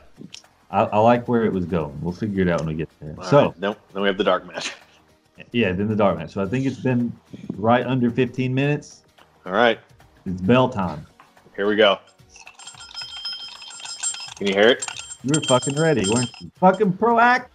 I, 0.69 0.83
I 0.83 0.97
like 0.99 1.27
where 1.27 1.43
it 1.43 1.51
was 1.51 1.65
going. 1.65 1.99
We'll 2.01 2.13
figure 2.13 2.43
it 2.43 2.49
out 2.49 2.59
when 2.59 2.67
we 2.67 2.75
get 2.75 2.89
there. 2.99 3.15
All 3.17 3.23
so 3.23 3.45
right. 3.47 3.59
then, 3.59 3.75
then 3.93 4.01
we 4.03 4.07
have 4.07 4.17
the 4.17 4.23
dark 4.23 4.45
match. 4.45 4.73
yeah, 5.51 5.71
then 5.71 5.87
the 5.87 5.95
dark 5.95 6.17
match. 6.17 6.31
So 6.31 6.43
I 6.43 6.45
think 6.45 6.65
it's 6.65 6.79
been 6.79 7.11
right 7.57 7.85
under 7.85 8.11
15 8.11 8.53
minutes. 8.53 9.03
All 9.45 9.53
right. 9.53 9.79
It's 10.25 10.41
bell 10.41 10.69
time. 10.69 11.05
Here 11.55 11.67
we 11.67 11.75
go. 11.75 11.97
Can 14.37 14.47
you 14.47 14.53
hear 14.53 14.69
it? 14.69 14.98
You 15.23 15.34
were 15.34 15.41
fucking 15.41 15.75
ready, 15.75 16.08
weren't 16.08 16.29
you? 16.41 16.51
Fucking 16.60 16.93
proact. 16.93 17.47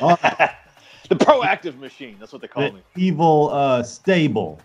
Oh. 0.00 0.16
the 1.08 1.14
The 1.16 1.16
proactive 1.16 1.78
machine. 1.78 2.16
That's 2.18 2.32
what 2.32 2.40
they 2.40 2.48
call 2.48 2.70
the 2.70 2.76
me. 2.76 2.82
evil 2.96 3.50
uh, 3.52 3.82
stable 3.82 4.60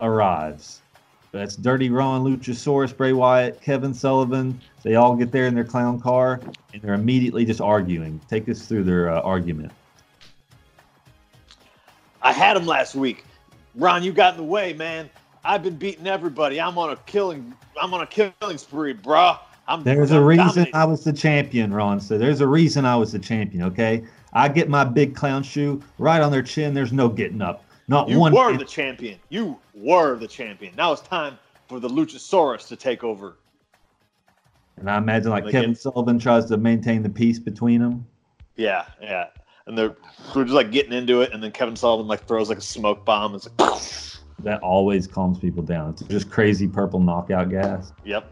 arrives. 0.00 0.80
That's 1.32 1.56
Dirty 1.56 1.90
Ron, 1.90 2.24
Luchasaurus, 2.24 2.96
Bray 2.96 3.12
Wyatt, 3.12 3.60
Kevin 3.60 3.92
Sullivan. 3.92 4.58
They 4.82 4.94
all 4.94 5.14
get 5.16 5.32
there 5.32 5.46
in 5.46 5.54
their 5.54 5.64
clown 5.64 6.00
car, 6.00 6.40
and 6.72 6.80
they're 6.80 6.94
immediately 6.94 7.44
just 7.44 7.60
arguing. 7.60 8.20
Take 8.30 8.48
us 8.48 8.64
through 8.66 8.84
their 8.84 9.10
uh, 9.10 9.20
argument. 9.20 9.72
I 12.22 12.32
had 12.32 12.56
him 12.56 12.64
last 12.64 12.94
week. 12.94 13.24
Ron, 13.74 14.02
you 14.02 14.12
got 14.12 14.34
in 14.34 14.38
the 14.38 14.44
way, 14.44 14.72
man. 14.72 15.10
I've 15.44 15.62
been 15.62 15.76
beating 15.76 16.06
everybody. 16.06 16.60
I'm 16.60 16.78
on 16.78 16.90
a 16.90 16.96
killing. 17.04 17.54
I'm 17.80 17.92
on 17.92 18.00
a 18.00 18.06
killing 18.06 18.58
spree, 18.58 18.94
bruh. 18.94 19.38
I'm. 19.68 19.82
There's 19.82 20.10
a 20.12 20.16
I'm 20.16 20.24
reason 20.24 20.46
dominating. 20.46 20.74
I 20.74 20.84
was 20.84 21.04
the 21.04 21.12
champion, 21.12 21.72
Ron. 21.74 22.00
So 22.00 22.18
there's 22.18 22.40
a 22.40 22.46
reason 22.46 22.84
I 22.84 22.96
was 22.96 23.12
the 23.12 23.18
champion. 23.18 23.62
Okay, 23.64 24.04
I 24.32 24.48
get 24.48 24.68
my 24.68 24.84
big 24.84 25.14
clown 25.14 25.42
shoe 25.42 25.82
right 25.98 26.20
on 26.20 26.30
their 26.30 26.42
chin. 26.42 26.74
There's 26.74 26.92
no 26.92 27.08
getting 27.08 27.42
up. 27.42 27.64
Not 27.88 28.08
You 28.08 28.18
one. 28.18 28.32
You 28.32 28.38
were 28.38 28.50
man- 28.50 28.58
the 28.58 28.64
champion. 28.64 29.18
You 29.28 29.58
were 29.74 30.16
the 30.16 30.26
champion. 30.28 30.74
Now 30.76 30.92
it's 30.92 31.02
time 31.02 31.38
for 31.68 31.80
the 31.80 31.88
Luchasaurus 31.88 32.66
to 32.68 32.76
take 32.76 33.02
over. 33.04 33.36
and 34.76 34.90
I 34.90 34.98
imagine 34.98 35.30
like 35.30 35.44
Like 35.44 35.52
Kevin 35.52 35.70
it- 35.72 35.78
Sullivan 35.78 36.18
tries 36.18 36.46
to 36.46 36.56
maintain 36.56 37.02
the 37.02 37.08
peace 37.08 37.38
between 37.38 37.80
them. 37.80 38.06
Yeah, 38.56 38.86
yeah. 39.00 39.26
And 39.66 39.76
they're 39.76 39.96
we're 40.34 40.44
just 40.44 40.54
like 40.54 40.70
getting 40.70 40.92
into 40.92 41.22
it, 41.22 41.32
and 41.32 41.42
then 41.42 41.50
Kevin 41.50 41.74
Sullivan 41.76 42.06
like 42.06 42.24
throws 42.26 42.48
like 42.48 42.58
a 42.58 42.62
smoke 42.62 43.04
bomb. 43.04 43.34
It's 43.34 43.48
like, 43.58 43.82
That 44.44 44.60
always 44.62 45.06
calms 45.06 45.38
people 45.38 45.62
down. 45.62 45.90
It's 45.90 46.02
just 46.02 46.30
crazy 46.30 46.68
purple 46.68 47.00
knockout 47.00 47.48
gas. 47.50 47.92
yep. 48.04 48.30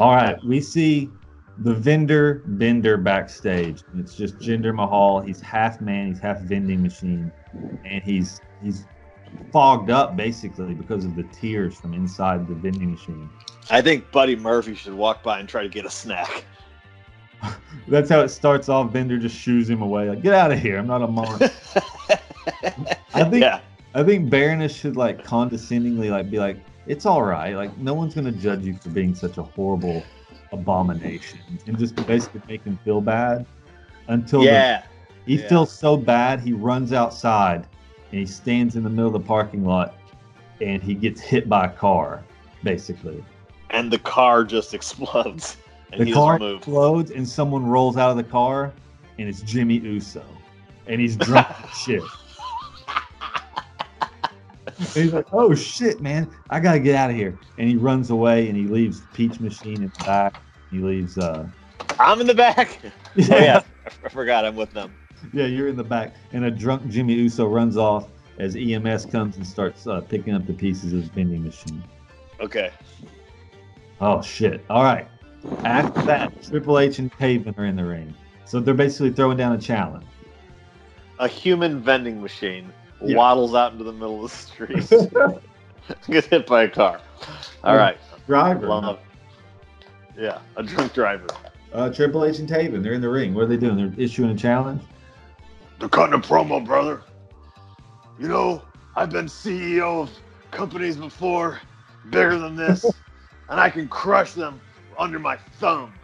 All 0.00 0.14
right, 0.14 0.42
we 0.42 0.62
see 0.62 1.10
the 1.58 1.74
vendor 1.74 2.42
Bender 2.46 2.96
backstage. 2.96 3.82
It's 3.96 4.14
just 4.14 4.38
Jinder 4.38 4.74
Mahal. 4.74 5.20
He's 5.20 5.42
half 5.42 5.82
man, 5.82 6.08
he's 6.08 6.18
half 6.18 6.40
vending 6.40 6.82
machine, 6.82 7.30
and 7.84 8.02
he's 8.02 8.40
he's 8.62 8.86
fogged 9.52 9.90
up 9.90 10.16
basically 10.16 10.72
because 10.74 11.04
of 11.04 11.16
the 11.16 11.24
tears 11.24 11.76
from 11.76 11.92
inside 11.92 12.48
the 12.48 12.54
vending 12.54 12.92
machine. 12.92 13.28
I 13.70 13.82
think 13.82 14.10
Buddy 14.10 14.36
Murphy 14.36 14.74
should 14.74 14.94
walk 14.94 15.22
by 15.22 15.38
and 15.38 15.48
try 15.48 15.62
to 15.62 15.68
get 15.68 15.84
a 15.84 15.90
snack. 15.90 16.46
That's 17.88 18.08
how 18.08 18.20
it 18.20 18.30
starts 18.30 18.70
off. 18.70 18.92
Bender 18.92 19.18
just 19.18 19.36
shoos 19.36 19.68
him 19.68 19.82
away, 19.82 20.08
like 20.08 20.22
get 20.22 20.32
out 20.32 20.50
of 20.50 20.58
here. 20.58 20.78
I'm 20.78 20.86
not 20.86 21.02
a 21.02 21.08
monster. 21.08 21.50
I 23.12 23.24
think 23.24 23.42
yeah, 23.42 23.60
I 23.94 24.02
think 24.02 24.30
Baroness 24.30 24.74
should 24.74 24.96
like 24.96 25.24
condescendingly 25.24 26.10
like 26.10 26.30
be 26.30 26.38
like, 26.38 26.56
it's 26.86 27.06
all 27.06 27.22
right. 27.22 27.54
Like 27.54 27.76
no 27.78 27.94
one's 27.94 28.14
gonna 28.14 28.32
judge 28.32 28.64
you 28.64 28.74
for 28.74 28.90
being 28.90 29.14
such 29.14 29.38
a 29.38 29.42
horrible 29.42 30.02
abomination, 30.52 31.40
and 31.66 31.78
just 31.78 31.94
basically 32.06 32.42
make 32.48 32.64
him 32.64 32.78
feel 32.84 33.00
bad 33.00 33.46
until 34.08 34.40
the 34.40 34.46
yeah. 34.46 34.82
He 35.26 35.36
Yeah. 35.36 35.48
feels 35.48 35.70
so 35.72 35.96
bad, 35.96 36.40
he 36.40 36.52
runs 36.52 36.92
outside 36.92 37.66
and 38.10 38.18
he 38.20 38.26
stands 38.26 38.74
in 38.74 38.82
the 38.82 38.90
middle 38.90 39.06
of 39.06 39.12
the 39.12 39.20
parking 39.20 39.64
lot 39.64 39.94
and 40.60 40.82
he 40.82 40.94
gets 40.94 41.20
hit 41.20 41.48
by 41.48 41.66
a 41.66 41.68
car, 41.68 42.24
basically. 42.64 43.22
And 43.70 43.92
the 43.92 43.98
car 43.98 44.44
just 44.44 44.74
explodes, 44.78 45.56
and 45.92 46.00
The 46.00 46.06
he 46.06 46.12
car 46.12 46.36
explodes 46.56 47.10
and 47.12 47.28
someone 47.28 47.64
rolls 47.66 47.96
out 47.96 48.10
of 48.10 48.16
the 48.16 48.24
car 48.24 48.72
and 49.18 49.28
it's 49.28 49.42
Jimmy 49.42 49.76
Uso. 49.78 50.24
And 50.86 51.00
he's 51.00 51.16
drunk 51.16 51.46
as 51.64 51.78
shit. 51.78 52.02
He's 54.78 55.12
like, 55.12 55.26
oh 55.32 55.54
shit, 55.54 56.00
man, 56.00 56.30
I 56.50 56.60
gotta 56.60 56.80
get 56.80 56.94
out 56.94 57.10
of 57.10 57.16
here. 57.16 57.38
And 57.58 57.68
he 57.68 57.76
runs 57.76 58.10
away 58.10 58.48
and 58.48 58.56
he 58.56 58.66
leaves 58.66 59.00
the 59.00 59.06
Peach 59.08 59.40
Machine 59.40 59.82
in 59.82 59.92
the 59.98 60.04
back. 60.04 60.36
He 60.70 60.78
leaves, 60.78 61.18
uh, 61.18 61.48
I'm 61.98 62.20
in 62.20 62.26
the 62.26 62.34
back. 62.34 62.78
Oh 63.16 63.38
yeah, 63.38 63.62
I 64.04 64.08
forgot 64.08 64.44
I'm 64.44 64.54
with 64.54 64.72
them. 64.72 64.94
Yeah, 65.32 65.46
you're 65.46 65.66
in 65.66 65.74
the 65.74 65.82
back, 65.82 66.14
and 66.32 66.44
a 66.44 66.50
drunk 66.50 66.88
Jimmy 66.88 67.14
Uso 67.14 67.44
runs 67.44 67.76
off 67.76 68.06
as 68.38 68.54
EMS 68.54 69.06
comes 69.06 69.36
and 69.36 69.44
starts 69.44 69.88
uh, 69.88 70.00
picking 70.00 70.32
up 70.32 70.46
the 70.46 70.52
pieces 70.52 70.92
of 70.92 71.00
his 71.00 71.08
vending 71.08 71.42
machine. 71.42 71.82
Okay. 72.38 72.70
Oh 74.00 74.22
shit! 74.22 74.64
All 74.70 74.84
right. 74.84 75.08
After 75.64 76.02
that, 76.02 76.42
Triple 76.44 76.78
H 76.78 77.00
and 77.00 77.12
Taven 77.12 77.58
are 77.58 77.64
in 77.64 77.74
the 77.74 77.84
ring, 77.84 78.14
so 78.44 78.60
they're 78.60 78.74
basically 78.74 79.10
throwing 79.10 79.36
down 79.36 79.54
a 79.54 79.58
challenge. 79.58 80.06
A 81.18 81.26
human 81.26 81.80
vending 81.80 82.22
machine 82.22 82.72
Yeah. 83.02 83.16
waddles 83.16 83.54
out 83.54 83.72
into 83.72 83.84
the 83.84 83.92
middle 83.92 84.24
of 84.24 84.30
the 84.30 84.36
street, 84.36 84.90
gets 86.10 86.26
hit 86.26 86.46
by 86.46 86.64
a 86.64 86.68
car. 86.68 87.00
All 87.64 87.76
right. 87.76 87.98
Driver. 88.26 88.66
Love. 88.66 88.98
Yeah, 90.18 90.38
a 90.56 90.62
drunk 90.62 90.92
driver. 90.92 91.26
Uh, 91.72 91.88
Triple 91.90 92.24
H 92.24 92.38
and 92.40 92.48
Taven, 92.48 92.82
they're 92.82 92.92
in 92.92 93.00
the 93.00 93.08
ring. 93.08 93.32
What 93.32 93.44
are 93.44 93.46
they 93.46 93.56
doing? 93.56 93.76
They're 93.76 93.92
issuing 93.96 94.30
a 94.30 94.36
challenge. 94.36 94.82
They're 95.78 95.88
cutting 95.88 96.14
a 96.14 96.18
promo, 96.18 96.64
brother. 96.64 97.02
You 98.18 98.28
know, 98.28 98.62
I've 98.96 99.10
been 99.10 99.26
CEO 99.26 100.02
of 100.02 100.10
companies 100.50 100.96
before, 100.96 101.60
bigger 102.10 102.38
than 102.38 102.54
this, 102.56 102.84
and 103.48 103.58
I 103.60 103.70
can 103.70 103.88
crush 103.88 104.32
them 104.32 104.60
under 104.98 105.18
my 105.18 105.36
thumb. 105.58 105.94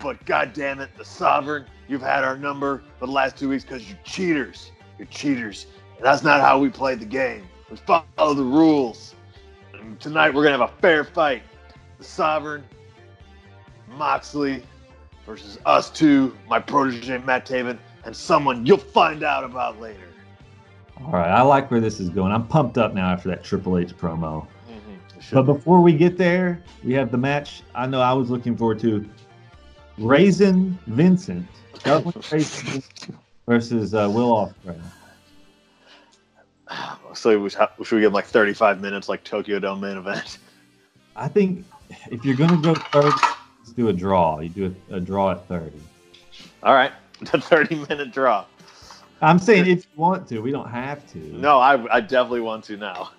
But 0.00 0.24
god 0.26 0.52
damn 0.52 0.80
it, 0.80 0.90
the 0.96 1.04
sovereign, 1.04 1.66
you've 1.88 2.02
had 2.02 2.24
our 2.24 2.36
number 2.36 2.82
for 2.98 3.06
the 3.06 3.12
last 3.12 3.36
two 3.36 3.48
weeks 3.48 3.64
because 3.64 3.88
you're 3.88 3.98
cheaters. 4.04 4.70
You're 5.02 5.10
cheaters. 5.10 5.66
And 5.96 6.06
that's 6.06 6.22
not 6.22 6.40
how 6.40 6.60
we 6.60 6.70
play 6.70 6.94
the 6.94 7.04
game. 7.04 7.42
We 7.68 7.76
follow 7.76 8.34
the 8.34 8.44
rules. 8.44 9.16
And 9.74 9.98
tonight 9.98 10.32
we're 10.32 10.44
gonna 10.44 10.58
have 10.58 10.70
a 10.70 10.80
fair 10.80 11.02
fight. 11.02 11.42
The 11.98 12.04
sovereign, 12.04 12.62
Moxley 13.96 14.62
versus 15.26 15.58
us 15.66 15.90
two, 15.90 16.36
my 16.48 16.60
protege 16.60 17.18
Matt 17.18 17.46
Taven, 17.46 17.78
and 18.04 18.14
someone 18.14 18.64
you'll 18.64 18.78
find 18.78 19.24
out 19.24 19.42
about 19.42 19.80
later. 19.80 20.06
All 21.04 21.10
right, 21.10 21.32
I 21.32 21.42
like 21.42 21.68
where 21.68 21.80
this 21.80 21.98
is 21.98 22.08
going. 22.08 22.30
I'm 22.30 22.46
pumped 22.46 22.78
up 22.78 22.94
now 22.94 23.10
after 23.10 23.28
that 23.30 23.42
Triple 23.42 23.78
H 23.78 23.96
promo. 23.96 24.46
Mm-hmm. 24.70 25.34
But 25.34 25.42
before 25.42 25.80
we 25.80 25.94
get 25.94 26.16
there, 26.16 26.62
we 26.84 26.92
have 26.92 27.10
the 27.10 27.18
match 27.18 27.64
I 27.74 27.88
know 27.88 28.00
I 28.00 28.12
was 28.12 28.30
looking 28.30 28.56
forward 28.56 28.78
to. 28.80 29.04
Raisin 29.98 30.78
Vincent, 30.86 31.44
Raisin 31.86 32.20
Vincent 32.30 33.16
versus 33.46 33.94
uh, 33.94 34.10
Will 34.12 34.30
Ospreay. 34.30 34.80
So 37.14 37.38
we 37.38 37.50
should, 37.50 37.68
we 37.78 37.84
give 37.84 38.04
him 38.04 38.12
like 38.14 38.24
35 38.24 38.80
minutes, 38.80 39.06
like 39.06 39.22
Tokyo 39.22 39.58
Dome 39.58 39.82
main 39.82 39.98
event? 39.98 40.38
I 41.14 41.28
think 41.28 41.66
if 42.10 42.24
you're 42.24 42.36
gonna 42.36 42.56
go 42.56 42.74
30, 42.74 43.08
let's 43.58 43.72
do 43.76 43.88
a 43.88 43.92
draw. 43.92 44.40
You 44.40 44.48
do 44.48 44.74
a, 44.90 44.96
a 44.96 45.00
draw 45.00 45.32
at 45.32 45.46
30. 45.46 45.78
All 46.62 46.72
right, 46.72 46.92
the 47.20 47.38
30 47.38 47.84
minute 47.86 48.12
draw. 48.12 48.46
I'm 49.20 49.38
saying 49.38 49.66
if 49.66 49.84
you 49.84 49.90
want 49.96 50.26
to, 50.28 50.40
we 50.40 50.50
don't 50.50 50.70
have 50.70 51.06
to. 51.12 51.18
No, 51.18 51.58
I, 51.58 51.96
I 51.96 52.00
definitely 52.00 52.40
want 52.40 52.64
to 52.64 52.78
now. 52.78 53.10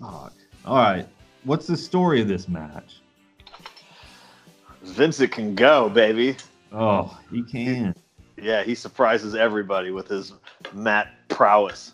Fuck. 0.00 0.32
All 0.64 0.76
right. 0.76 1.06
What's 1.44 1.66
the 1.66 1.76
story 1.76 2.20
of 2.20 2.26
this 2.26 2.48
match? 2.48 3.00
Vincent 4.82 5.30
can 5.30 5.54
go, 5.54 5.88
baby. 5.88 6.36
Oh, 6.72 7.16
he 7.30 7.42
can. 7.42 7.94
Yeah, 8.40 8.62
he 8.62 8.74
surprises 8.74 9.34
everybody 9.34 9.90
with 9.90 10.08
his 10.08 10.32
mat 10.72 11.08
prowess. 11.28 11.92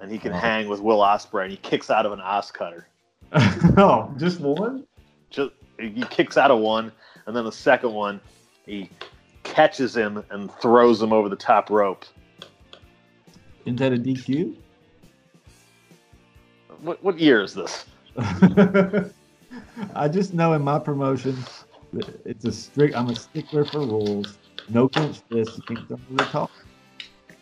And 0.00 0.10
he 0.10 0.18
can 0.18 0.32
Oh. 0.32 0.36
hang 0.38 0.68
with 0.68 0.80
Will 0.80 0.98
Ospreay, 1.00 1.42
and 1.44 1.50
he 1.50 1.56
kicks 1.58 1.90
out 1.90 2.06
of 2.06 2.12
an 2.12 2.20
os 2.20 2.50
cutter. 2.50 2.86
oh, 3.76 4.12
just 4.16 4.40
one? 4.40 4.86
Just 5.30 5.50
he 5.78 6.02
kicks 6.10 6.36
out 6.36 6.50
of 6.50 6.60
one, 6.60 6.90
and 7.26 7.36
then 7.36 7.44
the 7.44 7.52
second 7.52 7.92
one, 7.92 8.20
he 8.64 8.88
catches 9.42 9.94
him 9.96 10.24
and 10.30 10.50
throws 10.60 11.02
him 11.02 11.12
over 11.12 11.28
the 11.28 11.36
top 11.36 11.68
rope. 11.68 12.04
Isn't 13.64 13.76
that 13.76 13.92
a 13.92 13.96
DQ? 13.96 14.54
What, 16.80 17.02
what 17.02 17.18
year 17.18 17.42
is 17.42 17.54
this? 17.54 17.84
I 19.94 20.08
just 20.08 20.32
know 20.32 20.52
in 20.54 20.62
my 20.62 20.78
promotion, 20.78 21.36
it's 22.24 22.44
a 22.44 22.52
strict. 22.52 22.96
I'm 22.96 23.08
a 23.10 23.16
stickler 23.16 23.64
for 23.64 23.80
rules. 23.80 24.38
No 24.68 24.88
fist. 24.88 25.22
You 25.30 25.62
can't 25.76 26.16
the 26.16 26.24
top. 26.24 26.50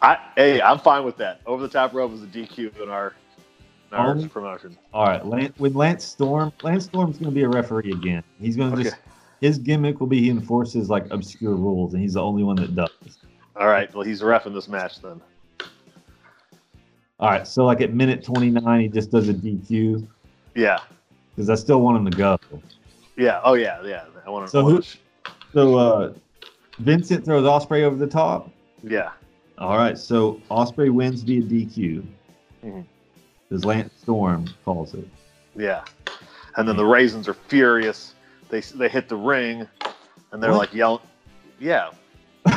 I 0.03 0.19
hey, 0.37 0.61
I'm 0.61 0.79
fine 0.79 1.05
with 1.05 1.17
that. 1.19 1.41
Over 1.47 1.63
the 1.63 1.69
top 1.73 1.93
rope 1.95 2.11
was 2.13 2.23
a 2.23 2.27
DQ 2.27 2.81
in 2.83 2.89
our, 2.89 3.15
in 3.91 3.97
our 3.99 4.11
Only- 4.11 4.29
promotion. 4.29 4.77
All 4.93 5.07
right, 5.07 5.25
Lance, 5.25 5.59
with 5.59 5.75
Lance 5.75 6.05
Storm, 6.05 6.53
Lance 6.63 6.85
Storm's 6.85 7.19
going 7.19 7.31
to 7.31 7.35
be 7.35 7.43
a 7.43 7.49
referee 7.49 7.93
again. 7.93 8.23
He's 8.41 8.57
going 8.57 8.71
to 8.73 8.75
Okay. 8.81 8.91
just 8.91 8.97
his 9.41 9.59
gimmick 9.59 10.01
will 10.01 10.07
be 10.07 10.21
he 10.21 10.31
enforces 10.31 10.89
like 10.91 11.11
obscure 11.11 11.55
rules, 11.55 11.95
and 11.95 12.03
he's 12.03 12.15
the 12.15 12.23
only 12.23 12.43
one 12.43 12.57
that 12.57 12.75
does. 12.75 12.91
All 13.59 13.69
right. 13.69 13.93
Well, 13.95 14.05
he's 14.05 14.21
refing 14.23 14.53
this 14.55 14.69
match 14.69 15.01
then. 15.01 15.21
All 17.19 17.31
right, 17.31 17.47
so 17.47 17.65
like 17.65 17.81
at 17.81 17.95
minute 17.95 18.23
29, 18.23 18.81
he 18.81 18.89
just 18.89 19.11
does 19.11 19.31
a 19.31 19.35
DQ 19.35 20.07
Yeah. 20.55 20.81
because 21.35 21.49
I 21.49 21.55
still 21.55 21.81
want 21.81 21.97
him 21.97 22.11
to 22.11 22.17
go. 22.17 22.39
Yeah. 23.17 23.41
Oh 23.43 23.55
yeah. 23.55 23.81
Yeah. 23.83 24.05
I 24.27 24.29
want 24.31 24.45
to. 24.47 24.51
So 24.51 24.63
who- 24.63 24.83
So 25.55 25.77
uh, 25.77 26.13
Vincent 26.79 27.25
throws 27.25 27.45
Ospreay 27.45 27.83
over 27.83 27.97
the 27.97 28.07
top. 28.07 28.51
Yeah. 28.83 29.11
All 29.59 29.77
right, 29.77 29.97
so 29.99 30.41
Ospreay 30.51 30.91
wins 30.91 31.23
via 31.23 31.43
DQ. 31.43 32.05
Mhm. 32.65 32.85
As 33.51 33.65
Lance 33.65 33.93
Storm 34.03 34.47
calls 34.65 34.93
it. 34.95 35.09
Yeah. 35.57 35.85
And 36.57 36.69
then 36.69 36.77
the 36.77 36.85
raisins 36.85 37.29
are 37.29 37.35
furious. 37.35 38.15
They 38.51 38.61
they 38.61 38.89
hit 38.89 39.09
the 39.09 39.17
ring, 39.17 39.67
and 40.33 40.43
they're 40.43 40.51
What? 40.51 40.59
like 40.59 40.75
yelling. 40.75 41.03
Yeah. 41.59 41.91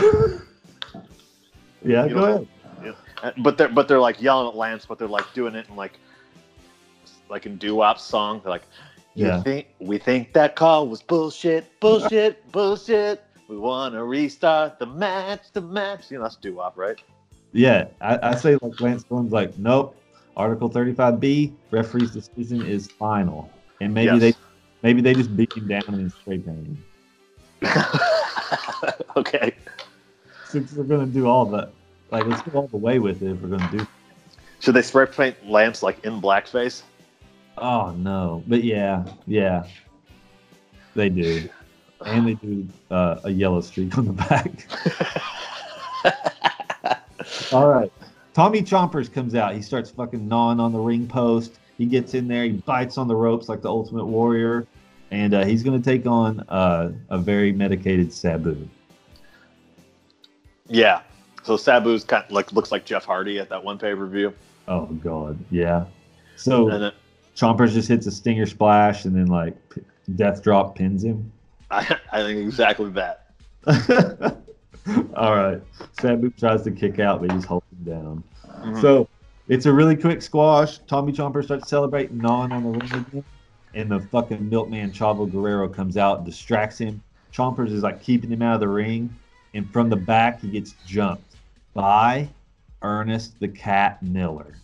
Yeah, 1.82 2.04
You 2.06 2.14
go 2.14 2.20
know- 2.20 2.26
ahead. 2.84 2.96
Uh, 3.24 3.32
But 3.38 3.58
they're 3.58 3.70
but 3.70 3.88
they're 3.88 4.00
like 4.02 4.22
yelling 4.22 4.48
at 4.50 4.56
Lance, 4.56 4.86
but 4.86 4.98
they're 5.00 5.08
like 5.08 5.34
doing 5.34 5.56
it 5.56 5.68
in 5.70 5.76
like 5.78 5.94
like 7.30 7.46
in 7.46 7.56
doo 7.58 7.76
wop 7.76 8.00
song. 8.00 8.42
They're 8.44 8.50
like, 8.52 8.64
"You 9.16 9.28
Yeah. 9.28 9.42
think 9.44 9.68
we 9.80 9.98
think 9.98 10.34
that 10.34 10.56
call 10.58 10.88
was 10.88 11.02
bullshit, 11.02 11.80
bullshit, 11.80 12.50
bullshit. 12.52 13.24
We 13.50 13.58
want 13.58 13.96
to 13.96 14.04
restart 14.04 14.78
the 14.80 14.86
match, 14.86 15.52
the 15.54 15.62
match." 15.62 16.10
You 16.12 16.18
know 16.18 16.24
that's 16.24 16.36
doo 16.38 16.54
wop, 16.56 16.78
right? 16.78 17.02
Yeah, 17.52 17.88
I, 18.00 18.30
I 18.30 18.36
say 18.36 18.58
like 18.62 18.80
Lance 18.80 19.02
Storm's 19.02 19.32
like, 19.32 19.58
nope. 19.58 19.96
Article 20.38 20.70
35B, 20.70 21.52
referee's 21.72 22.12
decision 22.12 22.64
is 22.66 22.88
final, 22.88 23.50
and 23.82 23.94
maybe 23.94 24.06
Yes. 24.18 24.20
they 24.22 24.34
maybe 24.84 25.02
they 25.02 25.14
just 25.16 25.36
beat 25.36 25.52
him 25.54 25.68
down 25.68 25.82
and 25.88 26.12
spray 26.12 26.38
paint 26.38 26.66
him. 26.68 26.84
okay. 29.18 29.54
Since 30.48 30.74
we're 30.74 30.84
gonna 30.84 31.08
do 31.08 31.28
all 31.28 31.46
the 31.46 31.70
like, 32.12 32.26
let's 32.28 32.42
go 32.44 32.60
all 32.60 32.68
the 32.68 32.78
way 32.78 33.00
with 33.00 33.22
it. 33.22 33.32
If 33.32 33.42
we're 33.42 33.58
gonna 33.58 33.70
do. 33.72 33.86
Should 34.60 34.76
they 34.76 34.82
spray 34.82 35.08
paint 35.08 35.36
Lance 35.48 35.82
like 35.84 36.06
in 36.06 36.22
blackface? 36.22 36.84
Oh 37.58 37.92
no, 37.98 38.44
but 38.48 38.64
yeah, 38.64 39.04
yeah, 39.28 39.66
they 40.96 41.10
do, 41.10 41.50
and 42.06 42.28
they 42.28 42.34
do 42.36 42.68
uh, 42.92 43.20
a 43.24 43.30
yellow 43.30 43.62
streak 43.62 43.98
on 43.98 44.06
the 44.06 44.14
back. 44.14 44.68
All 47.54 47.68
right. 47.68 47.92
Tommy 48.34 48.62
Chompers 48.62 49.12
comes 49.12 49.36
out. 49.36 49.54
He 49.54 49.62
starts 49.62 49.90
fucking 49.90 50.28
gnawing 50.28 50.60
on 50.60 50.72
the 50.72 50.80
ring 50.80 51.08
post. 51.08 51.60
He 51.78 51.86
gets 51.86 52.14
in 52.14 52.28
there. 52.28 52.44
He 52.44 52.52
bites 52.52 52.98
on 52.98 53.08
the 53.08 53.16
ropes 53.16 53.50
like 53.50 53.62
the 53.62 53.70
Ultimate 53.70 54.06
Warrior, 54.06 54.68
and 55.12 55.34
uh, 55.34 55.46
he's 55.46 55.64
going 55.64 55.82
to 55.82 55.84
take 55.84 56.06
on 56.06 56.42
uh, 56.50 56.92
a 57.10 57.18
very 57.18 57.52
medicated 57.52 58.14
Sabu. 58.14 58.68
yeah. 60.68 61.02
So 61.44 61.56
Sabu's 61.56 62.04
kind 62.04 62.24
of 62.26 62.32
like 62.32 62.52
looks 62.52 62.72
like 62.72 62.86
Jeff 62.86 63.06
Hardy 63.06 63.40
at 63.40 63.50
that 63.50 63.64
one 63.64 63.78
pay 63.78 63.96
per 63.96 64.06
view, 64.06 64.34
Oh 64.70 64.86
God, 64.86 65.38
yeah. 65.50 65.86
So 66.36 66.70
then 66.70 66.92
Chompers 67.36 67.74
just 67.74 67.88
hits 67.88 68.06
a 68.06 68.12
stinger 68.12 68.46
splash, 68.46 69.06
and 69.06 69.16
then 69.16 69.26
like 69.26 69.56
p- 69.70 69.82
Death 70.16 70.44
Drop 70.44 70.76
pins 70.76 71.04
him. 71.04 71.32
I, 71.72 71.98
I 72.12 72.24
think 72.24 72.40
exactly 72.40 72.90
that. 72.92 73.28
All 75.16 75.36
right. 75.36 75.62
Sabu 76.00 76.30
tries 76.32 76.64
to 76.64 76.72
kick 76.72 77.00
out, 77.00 77.22
but 77.22 77.32
he's 77.32 77.46
holding 77.46 77.84
down. 77.86 78.24
Mhm. 78.48 78.82
So 78.82 79.08
it's 79.48 79.66
a 79.66 79.74
really 79.74 79.96
quick 79.96 80.22
squash. 80.22 80.80
Tommy 80.88 81.12
Chomper 81.12 81.44
starts 81.44 81.70
celebrating, 81.70 82.18
gnawing 82.18 82.52
on 82.52 82.64
the 82.64 82.70
ring 82.70 82.94
again. 82.94 83.24
And 83.76 83.92
the 83.92 84.00
fucking 84.00 84.50
milkman 84.50 84.92
Chavo 84.92 85.32
Guerrero 85.32 85.68
comes 85.70 85.96
out 85.96 86.18
and 86.18 86.26
distracts 86.26 86.80
him. 86.80 87.02
Chompers 87.32 87.72
is 87.72 87.84
like 87.84 88.02
keeping 88.02 88.32
him 88.32 88.42
out 88.42 88.56
of 88.56 88.60
the 88.62 88.68
ring. 88.68 89.14
And 89.54 89.72
from 89.72 89.90
the 89.90 89.96
back, 89.96 90.42
he 90.42 90.50
gets 90.50 90.74
jumped 90.86 91.36
by 91.74 92.30
Ernest 92.82 93.40
the 93.40 93.48
Cat 93.48 94.02
Miller. 94.02 94.56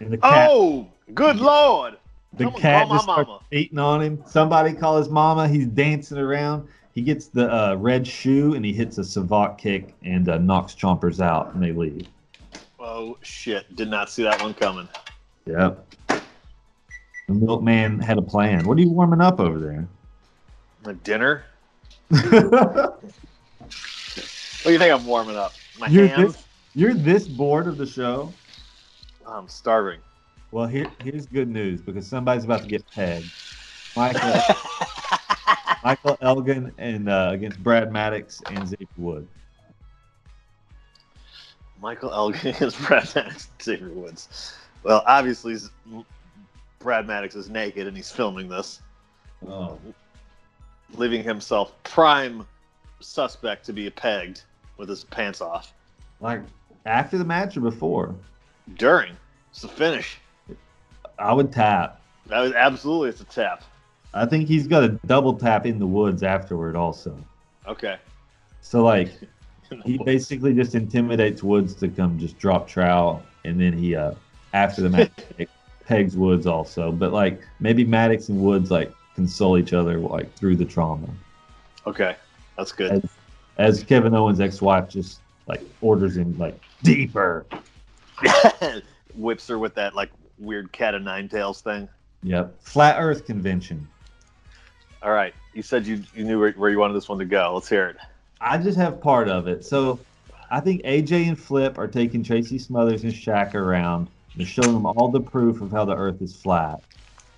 And 0.00 0.12
the 0.12 0.18
cat, 0.18 0.48
oh, 0.50 0.86
good 1.14 1.36
lord! 1.36 1.96
The 2.36 2.44
someone 2.44 2.62
cat 2.62 2.88
just 2.88 3.04
starts 3.04 3.30
beating 3.50 3.78
on 3.78 4.02
him. 4.02 4.22
Somebody 4.26 4.72
call 4.72 4.98
his 4.98 5.08
mama. 5.08 5.48
He's 5.48 5.66
dancing 5.66 6.18
around. 6.18 6.68
He 6.92 7.02
gets 7.02 7.26
the 7.26 7.52
uh, 7.52 7.74
red 7.76 8.06
shoe 8.06 8.54
and 8.54 8.64
he 8.64 8.72
hits 8.72 8.98
a 8.98 9.04
savate 9.04 9.58
kick 9.58 9.94
and 10.04 10.28
uh, 10.28 10.38
knocks 10.38 10.74
Chompers 10.74 11.20
out 11.20 11.54
and 11.54 11.62
they 11.62 11.72
leave. 11.72 12.06
Oh 12.78 13.16
shit! 13.22 13.74
Did 13.74 13.88
not 13.88 14.10
see 14.10 14.22
that 14.22 14.40
one 14.42 14.54
coming. 14.54 14.88
Yep. 15.46 15.94
The 16.08 17.34
milkman 17.34 17.98
had 17.98 18.18
a 18.18 18.22
plan. 18.22 18.66
What 18.66 18.76
are 18.78 18.82
you 18.82 18.90
warming 18.90 19.20
up 19.20 19.40
over 19.40 19.58
there? 19.58 19.88
A 20.84 20.92
dinner? 20.92 21.44
What 24.64 24.70
do 24.70 24.72
you 24.72 24.78
think 24.78 24.94
I'm 24.94 25.04
warming 25.04 25.36
up? 25.36 25.52
My 25.78 25.88
You're 25.88 26.06
hands? 26.06 26.32
this, 26.32 26.44
you're 26.74 26.94
this 26.94 27.28
bored 27.28 27.66
of 27.66 27.76
the 27.76 27.84
show? 27.84 28.32
I'm 29.26 29.46
starving. 29.46 30.00
Well, 30.54 30.68
here, 30.68 30.86
here's 31.02 31.26
good 31.26 31.48
news 31.48 31.80
because 31.80 32.06
somebody's 32.06 32.44
about 32.44 32.62
to 32.62 32.68
get 32.68 32.88
pegged. 32.92 33.26
Michael, 33.96 34.40
Michael 35.84 36.16
Elgin 36.20 36.70
and 36.78 37.08
uh, 37.08 37.30
against 37.32 37.60
Brad 37.60 37.92
Maddox 37.92 38.40
and 38.48 38.68
Xavier 38.68 38.86
Wood. 38.96 39.26
Michael 41.82 42.12
Elgin 42.14 42.54
is 42.60 42.76
Brad 42.76 43.12
Maddox 43.16 43.48
and 43.48 43.62
Xavier 43.64 43.88
Woods. 43.88 44.54
Well, 44.84 45.02
obviously, 45.08 45.56
Brad 46.78 47.08
Maddox 47.08 47.34
is 47.34 47.50
naked 47.50 47.88
and 47.88 47.96
he's 47.96 48.12
filming 48.12 48.48
this, 48.48 48.80
Oh, 49.48 49.76
leaving 50.94 51.24
himself 51.24 51.72
prime 51.82 52.46
suspect 53.00 53.66
to 53.66 53.72
be 53.72 53.90
pegged 53.90 54.42
with 54.76 54.88
his 54.88 55.02
pants 55.02 55.40
off 55.40 55.74
like 56.20 56.42
after 56.86 57.18
the 57.18 57.24
match 57.24 57.56
or 57.56 57.60
before? 57.60 58.14
during. 58.76 59.16
It's 59.50 59.62
the 59.62 59.68
finish. 59.68 60.20
I 61.18 61.32
would 61.32 61.52
tap. 61.52 62.00
That 62.26 62.40
was 62.40 62.52
absolutely 62.52 63.10
it's 63.10 63.20
a 63.20 63.24
tap. 63.24 63.62
I 64.12 64.26
think 64.26 64.48
he's 64.48 64.66
got 64.66 64.84
a 64.84 64.88
double 65.06 65.34
tap 65.34 65.66
in 65.66 65.78
the 65.78 65.86
woods 65.86 66.22
afterward 66.22 66.76
also. 66.76 67.16
Okay. 67.66 67.98
So 68.60 68.82
like 68.82 69.10
he 69.84 69.98
basically 69.98 70.54
just 70.54 70.74
intimidates 70.74 71.42
Woods 71.42 71.74
to 71.76 71.88
come 71.88 72.18
just 72.18 72.38
drop 72.38 72.68
trowel, 72.68 73.22
and 73.44 73.60
then 73.60 73.72
he 73.72 73.94
uh 73.94 74.14
after 74.52 74.82
the 74.82 74.90
match 74.90 75.10
pegs 75.86 76.16
Woods 76.16 76.46
also. 76.46 76.92
But 76.92 77.12
like 77.12 77.40
maybe 77.60 77.84
Maddox 77.84 78.28
and 78.28 78.40
Woods 78.40 78.70
like 78.70 78.92
console 79.14 79.58
each 79.58 79.72
other 79.72 79.98
like 79.98 80.34
through 80.34 80.56
the 80.56 80.64
trauma. 80.64 81.08
Okay. 81.86 82.16
That's 82.56 82.72
good. 82.72 82.92
As, 82.92 83.02
as 83.58 83.84
Kevin 83.84 84.14
Owens' 84.14 84.40
ex-wife 84.40 84.88
just 84.88 85.20
like 85.46 85.62
orders 85.80 86.16
him 86.16 86.36
like 86.38 86.58
deeper. 86.82 87.46
Whips 89.14 89.46
her 89.48 89.58
with 89.58 89.74
that 89.74 89.94
like 89.94 90.10
weird 90.38 90.72
cat 90.72 90.94
of 90.94 91.02
nine 91.02 91.28
tails 91.28 91.60
thing. 91.60 91.88
Yep. 92.22 92.54
Flat 92.60 92.96
Earth 92.98 93.26
convention. 93.26 93.86
All 95.02 95.12
right. 95.12 95.34
You 95.52 95.62
said 95.62 95.86
you, 95.86 96.02
you 96.14 96.24
knew 96.24 96.40
where, 96.40 96.52
where 96.52 96.70
you 96.70 96.78
wanted 96.78 96.94
this 96.94 97.08
one 97.08 97.18
to 97.18 97.24
go. 97.24 97.52
Let's 97.54 97.68
hear 97.68 97.88
it. 97.88 97.96
I 98.40 98.58
just 98.58 98.78
have 98.78 99.00
part 99.00 99.28
of 99.28 99.46
it. 99.46 99.64
So 99.64 100.00
I 100.50 100.60
think 100.60 100.82
AJ 100.82 101.28
and 101.28 101.38
Flip 101.38 101.78
are 101.78 101.86
taking 101.86 102.22
Tracy 102.22 102.58
Smothers 102.58 103.04
and 103.04 103.12
Shaq 103.12 103.54
around. 103.54 104.08
They're 104.36 104.46
showing 104.46 104.72
them 104.72 104.86
all 104.86 105.08
the 105.08 105.20
proof 105.20 105.60
of 105.60 105.70
how 105.70 105.84
the 105.84 105.94
Earth 105.94 106.20
is 106.20 106.34
flat. 106.34 106.82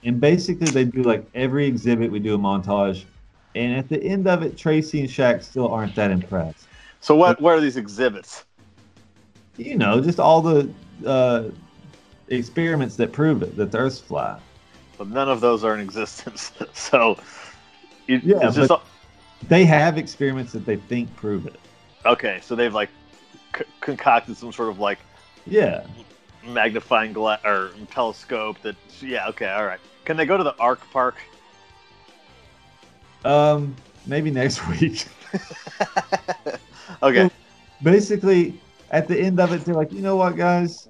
And 0.05 0.21
basically, 0.21 0.69
they 0.69 0.85
do 0.85 1.03
like 1.03 1.27
every 1.35 1.67
exhibit, 1.67 2.11
we 2.11 2.21
do 2.21 2.35
a 2.35 2.39
montage. 2.39 3.05
And 3.55 3.77
at 3.77 3.89
the 3.89 4.03
end 4.03 4.29
of 4.29 4.43
it, 4.43 4.57
Tracy 4.57 5.01
and 5.01 5.09
Shaq 5.09 5.43
still 5.43 5.69
aren't 5.69 5.95
that 5.97 6.11
impressed. 6.11 6.67
So 7.01 7.15
what 7.15 7.41
what 7.41 7.55
are 7.55 7.61
these 7.61 7.77
exhibits? 7.77 8.45
You 9.57 9.77
know, 9.77 10.01
just 10.01 10.21
all 10.21 10.43
the 10.43 10.71
uh, 11.05 11.45
experiments 12.29 12.97
that 12.97 13.12
prove 13.12 13.43
it, 13.43 13.57
that 13.57 13.71
the 13.73 13.79
Earth's 13.79 14.01
flat. 14.01 14.41
But 14.99 15.09
none 15.09 15.29
of 15.29 15.41
those 15.41 15.65
are 15.65 15.75
in 15.75 15.81
existence. 15.81 16.53
so 16.73 17.19
it, 18.09 18.23
Yeah, 18.25 18.39
it's 18.47 18.57
just 18.57 18.73
They 19.49 19.65
have 19.65 19.99
experiments 19.99 20.53
that 20.53 20.65
they 20.67 20.77
think 20.77 21.15
prove 21.17 21.47
it. 21.47 21.59
okay. 22.05 22.41
So 22.43 22.55
they've 22.57 22.73
like 22.75 22.91
c- 23.57 23.65
concocted 23.81 24.37
some 24.37 24.53
sort 24.53 24.71
of 24.71 24.79
like 24.79 24.99
Yeah. 25.47 25.85
magnifying 26.45 27.12
glass 27.12 27.41
or 27.45 27.71
telescope 27.91 28.61
that. 28.62 28.77
Yeah. 29.01 29.29
Okay. 29.29 29.49
All 29.49 29.65
right. 29.67 29.81
Can 30.05 30.17
they 30.17 30.25
go 30.27 30.37
to 30.37 30.45
the 30.45 30.55
Ark 30.59 30.81
Park? 30.93 31.17
Um, 33.25 33.75
maybe 34.07 34.31
next 34.31 34.67
week. 34.81 35.07
okay. 37.03 37.29
basically 37.83 38.59
at 38.91 39.09
the 39.09 39.19
end 39.19 39.39
of 39.41 39.53
it 39.53 39.65
they're 39.65 39.75
like 39.75 39.93
you 39.93 40.01
know 40.01 40.17
what 40.17 40.37
guys 40.37 40.89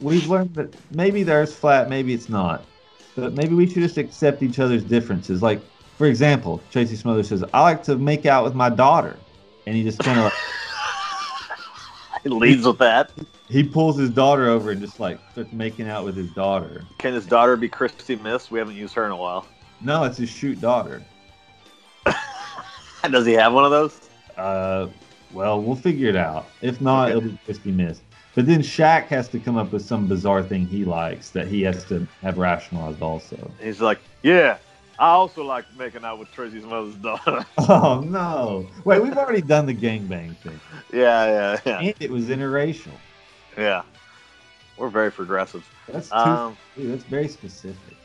we've 0.00 0.26
learned 0.28 0.54
that 0.54 0.68
maybe 0.92 1.22
the 1.22 1.32
earth's 1.32 1.54
flat 1.54 1.88
maybe 1.88 2.12
it's 2.14 2.28
not 2.28 2.64
but 3.16 3.34
maybe 3.34 3.54
we 3.54 3.66
should 3.66 3.82
just 3.82 3.98
accept 3.98 4.42
each 4.42 4.58
other's 4.58 4.84
differences 4.84 5.42
like 5.42 5.60
for 5.96 6.06
example 6.06 6.60
tracy 6.70 6.96
smothers 6.96 7.28
says 7.28 7.44
i 7.52 7.62
like 7.62 7.82
to 7.82 7.96
make 7.96 8.26
out 8.26 8.44
with 8.44 8.54
my 8.54 8.68
daughter 8.70 9.16
and 9.66 9.76
he 9.76 9.82
just 9.82 9.98
kind 10.00 10.18
of 10.18 10.24
like 10.24 10.34
It 12.24 12.32
leads 12.32 12.66
with 12.66 12.76
that. 12.78 13.12
he 13.48 13.62
pulls 13.62 13.96
his 13.98 14.10
daughter 14.10 14.46
over 14.48 14.70
and 14.72 14.80
just 14.80 15.00
like 15.00 15.18
starts 15.32 15.52
making 15.54 15.88
out 15.88 16.04
with 16.04 16.16
his 16.16 16.30
daughter 16.30 16.84
Can 16.98 17.14
his 17.14 17.24
daughter 17.24 17.56
be 17.56 17.66
Christy 17.68 18.16
Miss? 18.16 18.50
We 18.50 18.58
haven't 18.58 18.74
used 18.76 18.94
her 18.94 19.06
in 19.06 19.10
a 19.12 19.16
while. 19.16 19.46
no 19.80 20.04
it's 20.04 20.18
his 20.18 20.28
shoot 20.28 20.60
daughter 20.60 21.02
Does 23.10 23.24
he 23.26 23.32
have 23.32 23.52
one 23.54 23.64
of 23.64 23.70
those? 23.70 24.08
uh 24.36 24.88
well 25.32 25.60
we'll 25.60 25.76
figure 25.76 26.08
it 26.08 26.16
out 26.16 26.46
if 26.62 26.80
not 26.80 27.08
Okay. 27.10 27.16
it'll 27.16 27.30
be 27.30 27.38
crispy 27.44 27.72
miss 27.72 28.00
but 28.34 28.46
then 28.46 28.60
Shaq 28.60 29.06
has 29.06 29.28
to 29.28 29.38
come 29.40 29.56
up 29.56 29.72
with 29.72 29.84
some 29.84 30.06
bizarre 30.06 30.42
thing 30.42 30.66
he 30.66 30.84
likes 30.84 31.30
that 31.30 31.48
he 31.48 31.62
has 31.62 31.84
to 31.86 32.06
have 32.22 32.38
rationalized 32.38 33.02
also. 33.02 33.50
He's 33.60 33.80
like, 33.80 33.98
yeah. 34.22 34.58
I 34.98 35.08
also 35.08 35.42
like 35.42 35.64
making 35.78 36.04
out 36.04 36.18
with 36.18 36.30
Tracy's 36.30 36.62
mother's 36.64 36.94
daughter. 36.96 37.44
Oh 37.58 38.00
no! 38.06 38.66
Wait, 38.84 39.02
we've 39.02 39.16
already 39.16 39.40
done 39.40 39.64
the 39.64 39.74
gangbang 39.74 40.36
thing, 40.38 40.60
yeah, 40.92 41.26
yeah, 41.26 41.60
yeah, 41.64 41.78
and 41.78 41.94
it 42.00 42.10
was 42.10 42.26
interracial. 42.26 42.92
yeah. 43.56 43.82
We're 44.76 44.90
very 44.90 45.10
progressive. 45.10 45.66
That's 45.88 46.08
too, 46.10 46.14
Um, 46.16 46.56
dude, 46.76 46.92
that's 46.92 47.04
very 47.04 47.28
specific. 47.28 47.96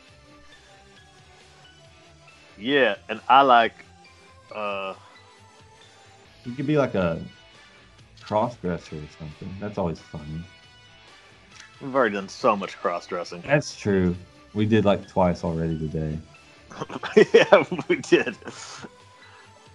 yeah, 2.58 2.96
and 3.08 3.20
I 3.28 3.42
like. 3.42 3.74
Uh, 4.54 4.94
You 6.44 6.52
could 6.52 6.66
be 6.66 6.76
like 6.78 6.94
a 6.94 7.20
cross 8.26 8.56
dresser 8.56 8.96
or 8.96 9.08
something. 9.18 9.54
That's 9.60 9.78
always 9.78 10.00
funny. 10.00 10.24
We've 11.80 11.94
already 11.94 12.14
done 12.14 12.28
so 12.28 12.56
much 12.56 12.76
cross 12.78 13.06
dressing. 13.06 13.40
That's 13.46 13.76
true. 13.78 14.16
We 14.54 14.66
did 14.66 14.84
like 14.84 15.06
twice 15.08 15.44
already 15.44 15.78
today. 15.78 16.18
yeah, 17.32 17.64
we 17.88 17.96
did. 17.96 18.36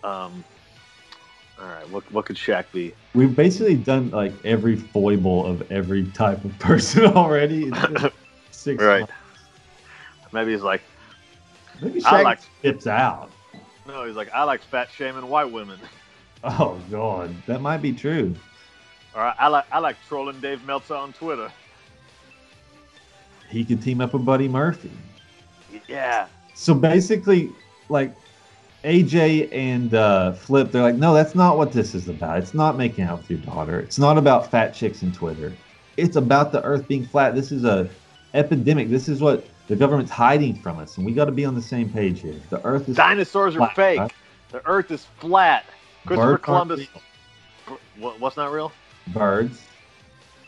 Um, 0.03 0.43
all 1.59 1.67
right, 1.67 1.87
what 1.89 2.11
what 2.11 2.25
could 2.25 2.35
Shaq 2.35 2.65
be? 2.73 2.93
We've 3.13 3.35
basically 3.35 3.75
done 3.75 4.09
like 4.09 4.33
every 4.43 4.75
foible 4.75 5.45
of 5.45 5.71
every 5.71 6.05
type 6.07 6.43
of 6.43 6.57
person 6.59 7.05
already. 7.05 7.71
Six 8.51 8.83
Right. 8.83 9.01
months. 9.01 9.13
Maybe 10.33 10.51
he's 10.53 10.61
like, 10.63 10.81
Maybe 11.81 12.03
I 12.05 12.09
Shaq 12.19 12.23
like- 12.23 12.39
skips 12.59 12.87
out. 12.87 13.31
no, 13.87 14.05
he's 14.05 14.15
like, 14.15 14.31
I 14.33 14.43
like 14.43 14.61
fat 14.61 14.89
shaming 14.95 15.27
white 15.27 15.51
women. 15.51 15.79
Oh 16.43 16.79
god, 16.89 17.33
that 17.45 17.61
might 17.61 17.81
be 17.81 17.93
true. 17.93 18.35
All 19.15 19.21
right, 19.21 19.35
I 19.37 19.47
like 19.47 19.65
I 19.71 19.79
like 19.79 19.97
trolling 20.07 20.39
Dave 20.39 20.63
Meltzer 20.65 20.95
on 20.95 21.13
Twitter. 21.13 21.51
He 23.49 23.65
could 23.65 23.81
team 23.81 24.01
up 24.01 24.13
with 24.13 24.25
Buddy 24.25 24.47
Murphy. 24.47 24.91
Yeah, 25.87 26.27
So 26.53 26.73
basically, 26.73 27.49
like 27.89 28.15
AJ 28.83 29.49
and 29.53 29.93
uh, 29.93 30.33
Flip, 30.33 30.71
they're 30.71 30.81
like, 30.81 30.95
no, 30.95 31.13
that's 31.13 31.35
not 31.35 31.57
what 31.57 31.71
this 31.71 31.93
is 31.93 32.07
about. 32.09 32.39
It's 32.39 32.53
not 32.53 32.77
making 32.77 33.05
out 33.05 33.19
with 33.19 33.29
your 33.29 33.39
daughter. 33.39 33.79
It's 33.79 33.99
not 33.99 34.17
about 34.17 34.49
fat 34.49 34.73
chicks 34.73 35.01
and 35.01 35.13
Twitter. 35.13 35.53
It's 35.97 36.15
about 36.15 36.51
the 36.51 36.63
Earth 36.63 36.87
being 36.87 37.05
flat. 37.05 37.35
This 37.35 37.51
is 37.51 37.63
a 37.63 37.89
epidemic. 38.33 38.89
This 38.89 39.07
is 39.07 39.21
what 39.21 39.45
the 39.67 39.75
government's 39.75 40.11
hiding 40.11 40.55
from 40.55 40.79
us, 40.79 40.97
and 40.97 41.05
we 41.05 41.13
got 41.13 41.25
to 41.25 41.31
be 41.31 41.45
on 41.45 41.55
the 41.55 41.61
same 41.61 41.89
page 41.89 42.21
here. 42.21 42.35
The 42.49 42.63
Earth 42.65 42.89
is 42.89 42.95
dinosaurs 42.95 43.55
are 43.55 43.69
fake. 43.75 43.99
right? 43.99 44.13
The 44.51 44.65
Earth 44.65 44.91
is 44.91 45.05
flat. 45.19 45.65
Christopher 46.05 46.33
Birds 46.33 46.43
Columbus. 46.43 46.87
What, 47.97 48.19
what's 48.19 48.37
not 48.37 48.51
real? 48.51 48.71
Birds. 49.07 49.61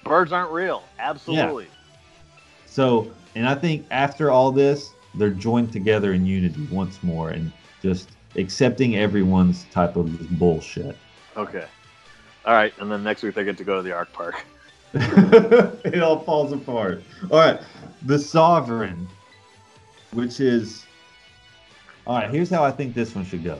Birds 0.03 0.31
aren't 0.31 0.51
real. 0.51 0.83
Absolutely. 0.99 1.67
So, 2.65 3.11
and 3.35 3.47
I 3.47 3.55
think 3.55 3.85
after 3.91 4.31
all 4.31 4.51
this, 4.51 4.91
they're 5.15 5.29
joined 5.29 5.71
together 5.71 6.13
in 6.13 6.25
unity 6.25 6.67
once 6.71 7.01
more, 7.03 7.29
and 7.29 7.51
just 7.81 8.09
accepting 8.35 8.95
everyone's 8.97 9.65
type 9.65 9.95
of 9.95 10.39
bullshit. 10.39 10.97
Okay. 11.37 11.65
All 12.45 12.53
right, 12.53 12.73
and 12.79 12.91
then 12.91 13.03
next 13.03 13.23
week 13.23 13.35
they 13.35 13.43
get 13.43 13.57
to 13.57 13.63
go 13.63 13.77
to 13.77 13.83
the 13.83 13.93
Ark 13.93 14.11
Park. 14.11 14.43
it 14.93 16.03
all 16.03 16.19
falls 16.19 16.51
apart. 16.51 17.03
All 17.31 17.39
right, 17.39 17.59
the 18.03 18.19
sovereign, 18.19 19.07
which 20.11 20.39
is 20.39 20.85
all 22.05 22.17
right. 22.17 22.29
Here's 22.29 22.49
how 22.49 22.63
I 22.63 22.71
think 22.71 22.93
this 22.93 23.15
one 23.15 23.25
should 23.25 23.43
go. 23.43 23.59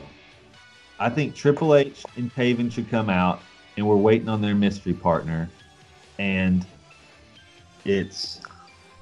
I 1.04 1.10
think 1.10 1.36
Triple 1.36 1.76
H 1.76 2.06
and 2.16 2.34
Taven 2.34 2.72
should 2.72 2.90
come 2.90 3.10
out, 3.10 3.42
and 3.76 3.86
we're 3.86 3.98
waiting 3.98 4.30
on 4.30 4.42
their 4.42 4.56
mystery 4.56 4.94
partner, 4.94 5.50
and 6.18 6.66
it's 7.84 8.40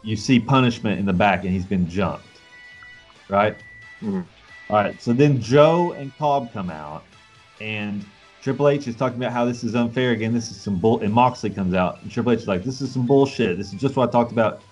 you 0.01 0.15
see 0.15 0.39
punishment 0.39 0.99
in 0.99 1.05
the 1.05 1.13
back, 1.13 1.43
and 1.43 1.53
he's 1.53 1.65
been 1.65 1.87
jumped, 1.87 2.25
right? 3.29 3.55
Mhm. 4.01 4.25
All 4.71 4.77
right, 4.77 4.99
so 4.99 5.13
then 5.13 5.39
Joe 5.39 5.91
and 5.91 6.11
Cobb 6.17 6.51
come 6.51 6.71
out, 6.71 7.03
and 7.59 8.03
Triple 8.41 8.69
H 8.69 8.87
is 8.87 8.95
talking 8.95 9.17
about 9.17 9.31
how 9.31 9.45
this 9.45 9.63
is 9.63 9.75
unfair 9.75 10.09
again. 10.09 10.33
This 10.33 10.49
is 10.49 10.59
some 10.59 10.77
bull. 10.77 11.01
And 11.01 11.13
Moxley 11.13 11.51
comes 11.51 11.75
out, 11.75 12.01
and 12.01 12.09
Triple 12.09 12.31
H 12.31 12.39
is 12.39 12.47
like, 12.47 12.63
"This 12.63 12.81
is 12.81 12.91
some 12.91 13.05
bullshit. 13.05 13.59
This 13.59 13.71
is 13.73 13.79
just 13.79 13.95
what 13.95 14.09
I 14.09 14.11
talked 14.11 14.31
about. 14.31 14.63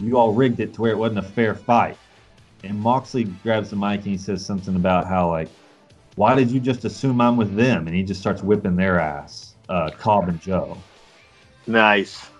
You 0.00 0.18
all 0.18 0.32
rigged 0.32 0.58
it 0.58 0.74
to 0.74 0.82
where 0.82 0.90
it 0.90 0.98
wasn't 0.98 1.20
a 1.20 1.22
fair 1.22 1.54
fight." 1.54 1.96
And 2.64 2.80
Moxley 2.80 3.24
grabs 3.44 3.70
the 3.70 3.76
mic 3.76 4.00
and 4.00 4.08
he 4.08 4.16
says 4.16 4.44
something 4.44 4.74
about 4.74 5.06
how 5.06 5.28
like, 5.30 5.48
"Why 6.16 6.34
did 6.34 6.50
you 6.50 6.60
just 6.60 6.84
assume 6.84 7.20
I'm 7.20 7.36
with 7.36 7.56
them?" 7.56 7.86
And 7.86 7.94
he 7.94 8.02
just 8.02 8.20
starts 8.20 8.42
whipping 8.42 8.76
their 8.76 9.00
ass, 9.00 9.54
uh, 9.68 9.90
Cobb 9.98 10.28
and 10.28 10.40
Joe. 10.40 10.76
Nice. 11.66 12.30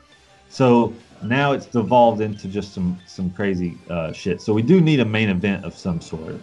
So 0.49 0.95
now 1.23 1.53
it's 1.53 1.67
devolved 1.67 2.21
into 2.21 2.49
just 2.49 2.73
some 2.73 2.99
some 3.07 3.31
crazy 3.31 3.77
uh, 3.91 4.13
shit. 4.13 4.41
So 4.41 4.53
we 4.53 4.63
do 4.63 4.81
need 4.81 5.01
a 5.01 5.05
main 5.05 5.29
event 5.29 5.65
of 5.65 5.75
some 5.75 6.01
sort. 6.01 6.41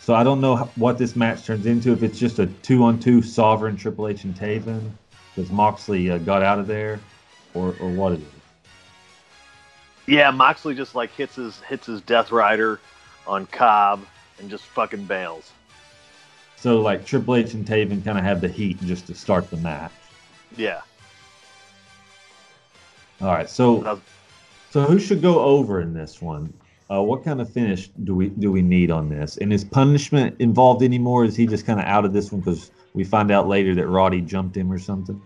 So 0.00 0.14
I 0.14 0.22
don't 0.22 0.40
know 0.40 0.56
what 0.76 0.98
this 0.98 1.16
match 1.16 1.44
turns 1.44 1.66
into. 1.66 1.92
If 1.92 2.02
it's 2.04 2.18
just 2.18 2.38
a 2.38 2.46
two-on-two 2.46 3.22
Sovereign 3.22 3.76
Triple 3.76 4.06
H 4.06 4.22
and 4.22 4.36
Taven, 4.36 4.90
because 5.34 5.50
Moxley 5.50 6.10
uh, 6.10 6.18
got 6.18 6.42
out 6.42 6.58
of 6.58 6.66
there, 6.66 7.00
or 7.54 7.74
or 7.80 7.90
what 7.90 8.12
it 8.12 8.20
is. 8.20 8.26
Yeah, 10.06 10.30
Moxley 10.30 10.74
just 10.74 10.94
like 10.94 11.10
hits 11.12 11.34
his 11.34 11.60
hits 11.60 11.86
his 11.86 12.00
Death 12.02 12.30
Rider 12.30 12.80
on 13.26 13.46
Cobb 13.46 14.04
and 14.38 14.48
just 14.48 14.64
fucking 14.64 15.04
bails. 15.04 15.50
So 16.66 16.80
like 16.80 17.06
Triple 17.06 17.36
H 17.36 17.54
and 17.54 17.64
Taven 17.64 18.04
kind 18.04 18.18
of 18.18 18.24
have 18.24 18.40
the 18.40 18.48
heat 18.48 18.80
just 18.82 19.06
to 19.06 19.14
start 19.14 19.48
the 19.50 19.56
match. 19.58 19.92
Yeah. 20.56 20.80
All 23.20 23.28
right. 23.28 23.48
So 23.48 24.00
So 24.72 24.82
who 24.82 24.98
should 24.98 25.22
go 25.22 25.38
over 25.38 25.80
in 25.80 25.94
this 25.94 26.20
one? 26.20 26.52
Uh, 26.90 27.04
what 27.04 27.22
kind 27.22 27.40
of 27.40 27.48
finish 27.48 27.86
do 28.02 28.16
we 28.16 28.30
do 28.30 28.50
we 28.50 28.62
need 28.62 28.90
on 28.90 29.08
this? 29.08 29.36
And 29.36 29.52
is 29.52 29.62
punishment 29.62 30.34
involved 30.40 30.82
anymore? 30.82 31.24
Is 31.24 31.36
he 31.36 31.46
just 31.46 31.66
kind 31.66 31.78
of 31.78 31.86
out 31.86 32.04
of 32.04 32.12
this 32.12 32.32
one 32.32 32.40
because 32.40 32.72
we 32.94 33.04
find 33.04 33.30
out 33.30 33.46
later 33.46 33.72
that 33.76 33.86
Roddy 33.86 34.20
jumped 34.20 34.56
him 34.56 34.72
or 34.72 34.80
something? 34.80 35.22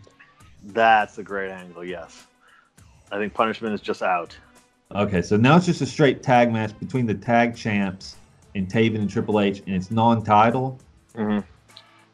That's 0.62 1.16
a 1.16 1.22
great 1.22 1.50
angle. 1.50 1.82
Yes. 1.82 2.26
I 3.10 3.16
think 3.16 3.32
punishment 3.32 3.72
is 3.72 3.80
just 3.80 4.02
out. 4.02 4.36
Okay, 4.94 5.22
so 5.22 5.38
now 5.38 5.56
it's 5.56 5.64
just 5.64 5.80
a 5.80 5.86
straight 5.86 6.22
tag 6.22 6.52
match 6.52 6.78
between 6.78 7.06
the 7.06 7.14
tag 7.14 7.56
champs 7.56 8.16
and 8.54 8.68
Taven 8.68 8.96
and 8.96 9.08
Triple 9.08 9.40
H, 9.40 9.60
and 9.60 9.74
it's 9.74 9.90
non-title. 9.90 10.78
Mm-hmm. 11.16 11.46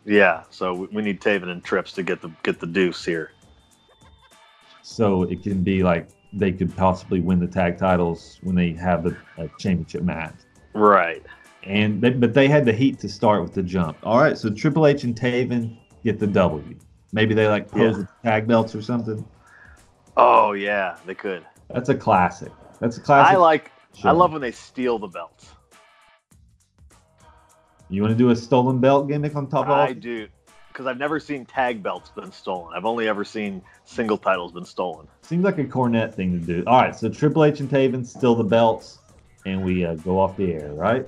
Yeah. 0.05 0.45
So 0.51 0.89
we- 0.91 1.03
need 1.03 1.21
Taven 1.21 1.49
and 1.49 1.63
Trips 1.65 1.93
to 1.93 2.03
get 2.03 2.21
the 2.23 2.31
get 2.43 2.61
the 2.61 2.67
deuce 2.67 3.05
here. 3.05 3.33
So 4.83 5.25
it 5.25 5.43
can 5.43 5.63
be 5.63 5.83
like 5.83 6.09
they 6.33 6.53
could 6.53 6.75
possibly 6.77 7.21
win 7.21 7.41
the 7.41 7.47
tag 7.47 7.79
titles 7.79 8.39
when 8.43 8.55
they 8.55 8.73
have 8.73 9.07
a, 9.07 9.17
a 9.39 9.49
championship 9.59 10.03
match. 10.03 10.35
Right. 10.75 11.25
And 11.65 12.01
they, 12.01 12.11
but 12.11 12.35
they 12.35 12.47
had 12.47 12.65
the 12.65 12.73
heat 12.73 12.99
to 13.01 13.09
start 13.09 13.43
with 13.43 13.53
the 13.53 13.63
jump. 13.63 13.97
All 14.05 14.19
right, 14.21 14.39
so 14.39 14.51
Triple 14.51 14.87
H 14.87 15.03
and 15.03 15.17
Taven 15.19 15.77
get 16.05 16.21
the 16.21 16.27
W. 16.27 16.77
Maybe 17.13 17.35
they 17.35 17.49
like 17.49 17.69
pose 17.69 17.81
Yeah. 17.95 17.99
with 17.99 18.09
tag 18.23 18.47
belts 18.47 18.75
or 18.75 18.83
something. 18.83 19.27
Oh 20.17 20.53
yeah, 20.53 20.97
they 21.07 21.15
could. 21.15 21.45
That's 21.73 21.89
a 21.89 21.95
classic. 21.95 22.53
That's 22.79 22.99
a 22.99 23.01
classic. 23.01 23.35
I 23.35 23.37
like. 23.37 23.73
I 24.05 24.13
love 24.13 24.33
when 24.33 24.43
they 24.43 24.53
steal 24.53 24.99
the 24.99 25.09
belts. 25.09 25.51
You 27.89 28.03
want 28.03 28.13
to 28.13 28.19
do 28.19 28.31
a 28.31 28.37
stolen 28.37 28.79
belt 28.79 29.09
gimmick 29.09 29.37
on 29.37 29.47
top 29.47 29.67
of? 29.67 29.73
I 29.73 29.93
do, 29.93 30.27
because 30.69 30.87
I've 30.87 30.99
never 30.99 31.21
seen 31.21 31.45
tag 31.47 31.83
belts 31.83 32.11
been 32.11 32.33
stolen. 32.33 32.73
I've 32.77 32.85
only 32.85 33.09
ever 33.09 33.25
seen 33.25 33.63
single 33.85 34.19
titles 34.19 34.53
been 34.53 34.65
stolen. 34.65 35.07
Seems 35.23 35.45
like 35.45 35.59
a 35.59 35.65
Cornette 35.65 36.15
thing 36.15 36.39
to 36.39 36.45
do. 36.45 36.65
All 36.67 36.81
right, 36.81 36.95
so 36.97 37.09
Triple 37.09 37.45
H 37.45 37.61
and 37.61 37.71
Taven 37.71 38.05
steal 38.05 38.35
the 38.35 38.45
belts, 38.45 38.99
and 39.45 39.65
we 39.65 39.85
uh, 39.85 39.95
go 39.95 40.19
off 40.19 40.37
the 40.37 40.53
air, 40.53 40.73
right? 40.73 41.07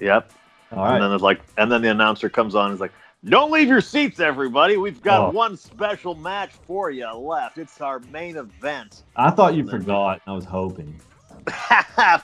Yep. 0.00 0.30
All 0.72 0.84
And 0.84 1.02
then 1.02 1.12
it's 1.12 1.22
like, 1.22 1.40
and 1.56 1.70
then 1.72 1.80
the 1.82 1.90
announcer 1.90 2.28
comes 2.28 2.54
on 2.54 2.66
and 2.66 2.74
is 2.74 2.80
like, 2.80 2.92
"Don't 3.24 3.50
leave 3.50 3.68
your 3.68 3.80
seats, 3.80 4.20
everybody. 4.20 4.76
We've 4.76 5.00
got 5.02 5.28
Oh. 5.28 5.30
one 5.30 5.56
special 5.56 6.14
match 6.14 6.50
for 6.66 6.90
you 6.90 7.10
left. 7.10 7.56
It's 7.56 7.80
our 7.80 8.00
main 8.12 8.36
event." 8.36 9.02
I 9.16 9.30
thought 9.30 9.54
you 9.54 9.66
forgot. 9.66 10.20
I 10.26 10.32
was 10.32 10.44
hoping. 10.44 11.00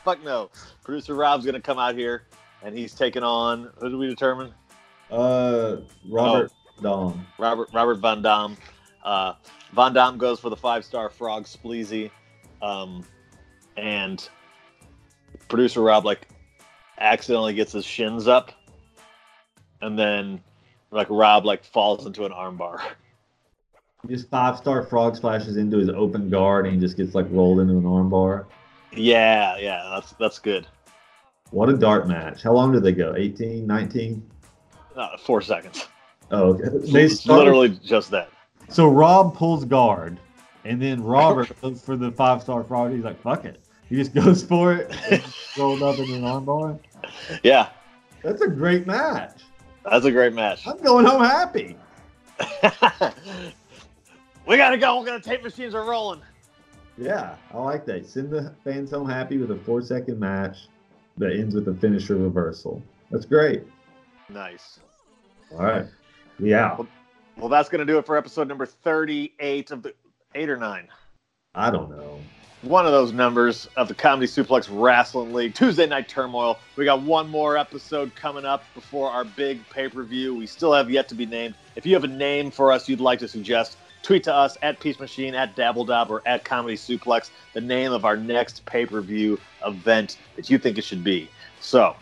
Fuck 0.04 0.22
no. 0.22 0.50
Producer 0.84 1.14
Rob's 1.14 1.46
gonna 1.46 1.60
come 1.60 1.78
out 1.78 1.94
here, 1.94 2.24
and 2.64 2.76
he's 2.76 2.94
taking 2.94 3.22
on. 3.22 3.70
Who 3.78 3.90
did 3.90 3.96
we 3.98 4.08
determine? 4.08 4.52
Uh, 5.10 5.76
Robert 6.08 6.50
Oh. 6.78 6.82
Dawn. 6.82 7.26
Robert 7.38 7.68
Robert 7.72 7.96
Van 7.98 8.20
Dam. 8.22 8.56
Uh, 9.04 9.34
Van 9.74 9.92
Dam 9.92 10.18
goes 10.18 10.40
for 10.40 10.50
the 10.50 10.56
five 10.56 10.84
star 10.84 11.08
frog 11.08 11.44
spleezy, 11.44 12.10
um, 12.62 13.04
and 13.76 14.28
producer 15.48 15.82
Rob 15.82 16.04
like 16.04 16.26
accidentally 16.98 17.54
gets 17.54 17.72
his 17.72 17.84
shins 17.84 18.26
up, 18.26 18.50
and 19.82 19.96
then 19.96 20.40
like 20.90 21.06
Rob 21.10 21.44
like 21.44 21.64
falls 21.64 22.06
into 22.06 22.24
an 22.24 22.32
armbar. 22.32 22.80
Just 24.08 24.28
five 24.30 24.56
star 24.58 24.82
frog 24.82 25.16
splashes 25.16 25.56
into 25.56 25.78
his 25.78 25.88
open 25.90 26.28
guard, 26.28 26.66
and 26.66 26.74
he 26.74 26.80
just 26.80 26.96
gets 26.96 27.14
like 27.14 27.26
rolled 27.30 27.60
into 27.60 27.74
an 27.74 27.84
armbar. 27.84 28.46
Yeah, 28.92 29.56
yeah, 29.58 29.90
that's 29.94 30.12
that's 30.14 30.38
good. 30.38 30.66
What 31.54 31.68
a 31.68 31.76
dart 31.76 32.08
match. 32.08 32.42
How 32.42 32.50
long 32.52 32.72
did 32.72 32.82
they 32.82 32.90
go? 32.90 33.14
18, 33.16 33.64
19? 33.64 34.28
Uh, 34.96 35.16
four 35.18 35.40
seconds. 35.40 35.86
Oh, 36.32 36.54
okay. 36.54 36.64
They 36.90 37.06
started- 37.06 37.38
literally 37.44 37.68
just 37.68 38.10
that. 38.10 38.28
So 38.70 38.88
Rob 38.88 39.36
pulls 39.36 39.64
guard, 39.64 40.18
and 40.64 40.82
then 40.82 41.00
Robert 41.00 41.48
goes 41.62 41.80
for 41.80 41.94
the 41.96 42.10
five 42.10 42.42
star 42.42 42.64
frog. 42.64 42.90
He's 42.92 43.04
like, 43.04 43.22
fuck 43.22 43.44
it. 43.44 43.60
He 43.88 43.94
just 43.94 44.12
goes 44.16 44.42
for 44.42 44.74
it, 44.74 44.92
rolled 45.56 45.80
up 45.84 45.96
in 46.00 46.10
an 46.12 46.22
armbar. 46.22 46.80
Yeah, 47.44 47.68
That's 48.24 48.40
a 48.42 48.48
great 48.48 48.84
match. 48.88 49.42
that's 49.88 50.06
a 50.06 50.10
great 50.10 50.32
match. 50.34 50.66
I'm 50.66 50.78
going 50.82 51.06
home 51.06 51.22
happy. 51.22 51.76
we 54.44 54.56
gotta 54.56 54.76
go. 54.76 54.98
We're 54.98 55.06
gonna 55.06 55.20
tape 55.20 55.44
machines 55.44 55.72
are 55.74 55.84
rolling. 55.84 56.20
Yeah, 56.98 57.36
I 57.52 57.58
like 57.58 57.86
that. 57.86 58.06
Send 58.08 58.30
the 58.30 58.52
fans 58.64 58.90
home 58.90 59.08
happy 59.08 59.38
with 59.38 59.52
a 59.52 59.56
four 59.56 59.82
second 59.82 60.18
match 60.18 60.66
that 61.18 61.32
ends 61.32 61.54
with 61.54 61.68
a 61.68 61.74
finisher 61.74 62.16
reversal. 62.16 62.82
That's 63.10 63.26
great. 63.26 63.62
Nice. 64.28 64.80
All 65.52 65.58
right. 65.58 65.86
Yeah. 66.38 66.72
out. 66.72 66.88
Well, 67.36 67.48
that's 67.48 67.68
gonna 67.68 67.84
do 67.84 67.98
it 67.98 68.06
for 68.06 68.16
episode 68.16 68.48
number 68.48 68.66
thirty-eight 68.66 69.70
of 69.70 69.82
the 69.82 69.94
eight 70.34 70.48
or 70.48 70.56
nine. 70.56 70.88
I 71.54 71.70
don't 71.70 71.90
know. 71.90 72.18
One 72.62 72.86
of 72.86 72.92
those 72.92 73.12
numbers 73.12 73.68
of 73.76 73.88
the 73.88 73.94
Comedy 73.94 74.26
Suplex 74.26 74.68
Wrestling 74.70 75.34
League. 75.34 75.54
Tuesday 75.54 75.86
Night 75.86 76.08
Turmoil. 76.08 76.58
We 76.76 76.86
got 76.86 77.02
one 77.02 77.28
more 77.28 77.58
episode 77.58 78.14
coming 78.14 78.46
up 78.46 78.64
before 78.74 79.10
our 79.10 79.24
big 79.24 79.68
pay 79.68 79.88
per 79.88 80.02
view. 80.02 80.34
We 80.34 80.46
still 80.46 80.72
have 80.72 80.90
yet 80.90 81.08
to 81.10 81.14
be 81.14 81.26
named. 81.26 81.54
If 81.76 81.84
you 81.84 81.94
have 81.94 82.04
a 82.04 82.08
name 82.08 82.50
for 82.50 82.72
us 82.72 82.88
you'd 82.88 83.00
like 83.00 83.18
to 83.18 83.28
suggest, 83.28 83.76
tweet 84.04 84.22
to 84.24 84.34
us 84.34 84.56
at 84.62 84.78
Peach 84.78 85.00
Machine, 85.00 85.34
at 85.34 85.56
Dabbledob, 85.56 86.10
or 86.10 86.22
at 86.26 86.44
Comedy 86.44 86.76
Suplex 86.76 87.30
the 87.54 87.60
name 87.60 87.90
of 87.90 88.04
our 88.04 88.16
next 88.16 88.64
pay 88.66 88.86
per 88.86 89.00
view 89.00 89.40
event 89.66 90.18
that 90.36 90.48
you 90.48 90.58
think 90.58 90.78
it 90.78 90.84
should 90.84 91.02
be. 91.02 91.28
So, 91.60 91.96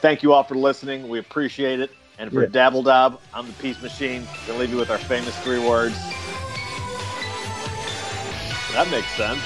thank 0.00 0.22
you 0.22 0.32
all 0.32 0.42
for 0.42 0.56
listening. 0.56 1.08
We 1.08 1.18
appreciate 1.18 1.80
it. 1.80 1.90
And 2.18 2.30
for 2.30 2.42
Yeah. 2.42 2.48
Dabbledob, 2.70 3.18
I'm 3.32 3.46
the 3.46 3.52
Peach 3.54 3.80
Machine. 3.80 4.26
Gonna 4.46 4.58
leave 4.58 4.70
you 4.70 4.76
with 4.76 4.90
our 4.90 4.98
famous 4.98 5.36
three 5.38 5.58
words. 5.58 5.96
That 8.72 8.88
makes 8.90 9.10
sense. 9.12 9.40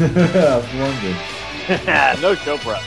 I 0.00 0.56
was 0.56 0.74
wondering. 0.74 2.20
no 2.22 2.34
show 2.34 2.58
prep. 2.58 2.82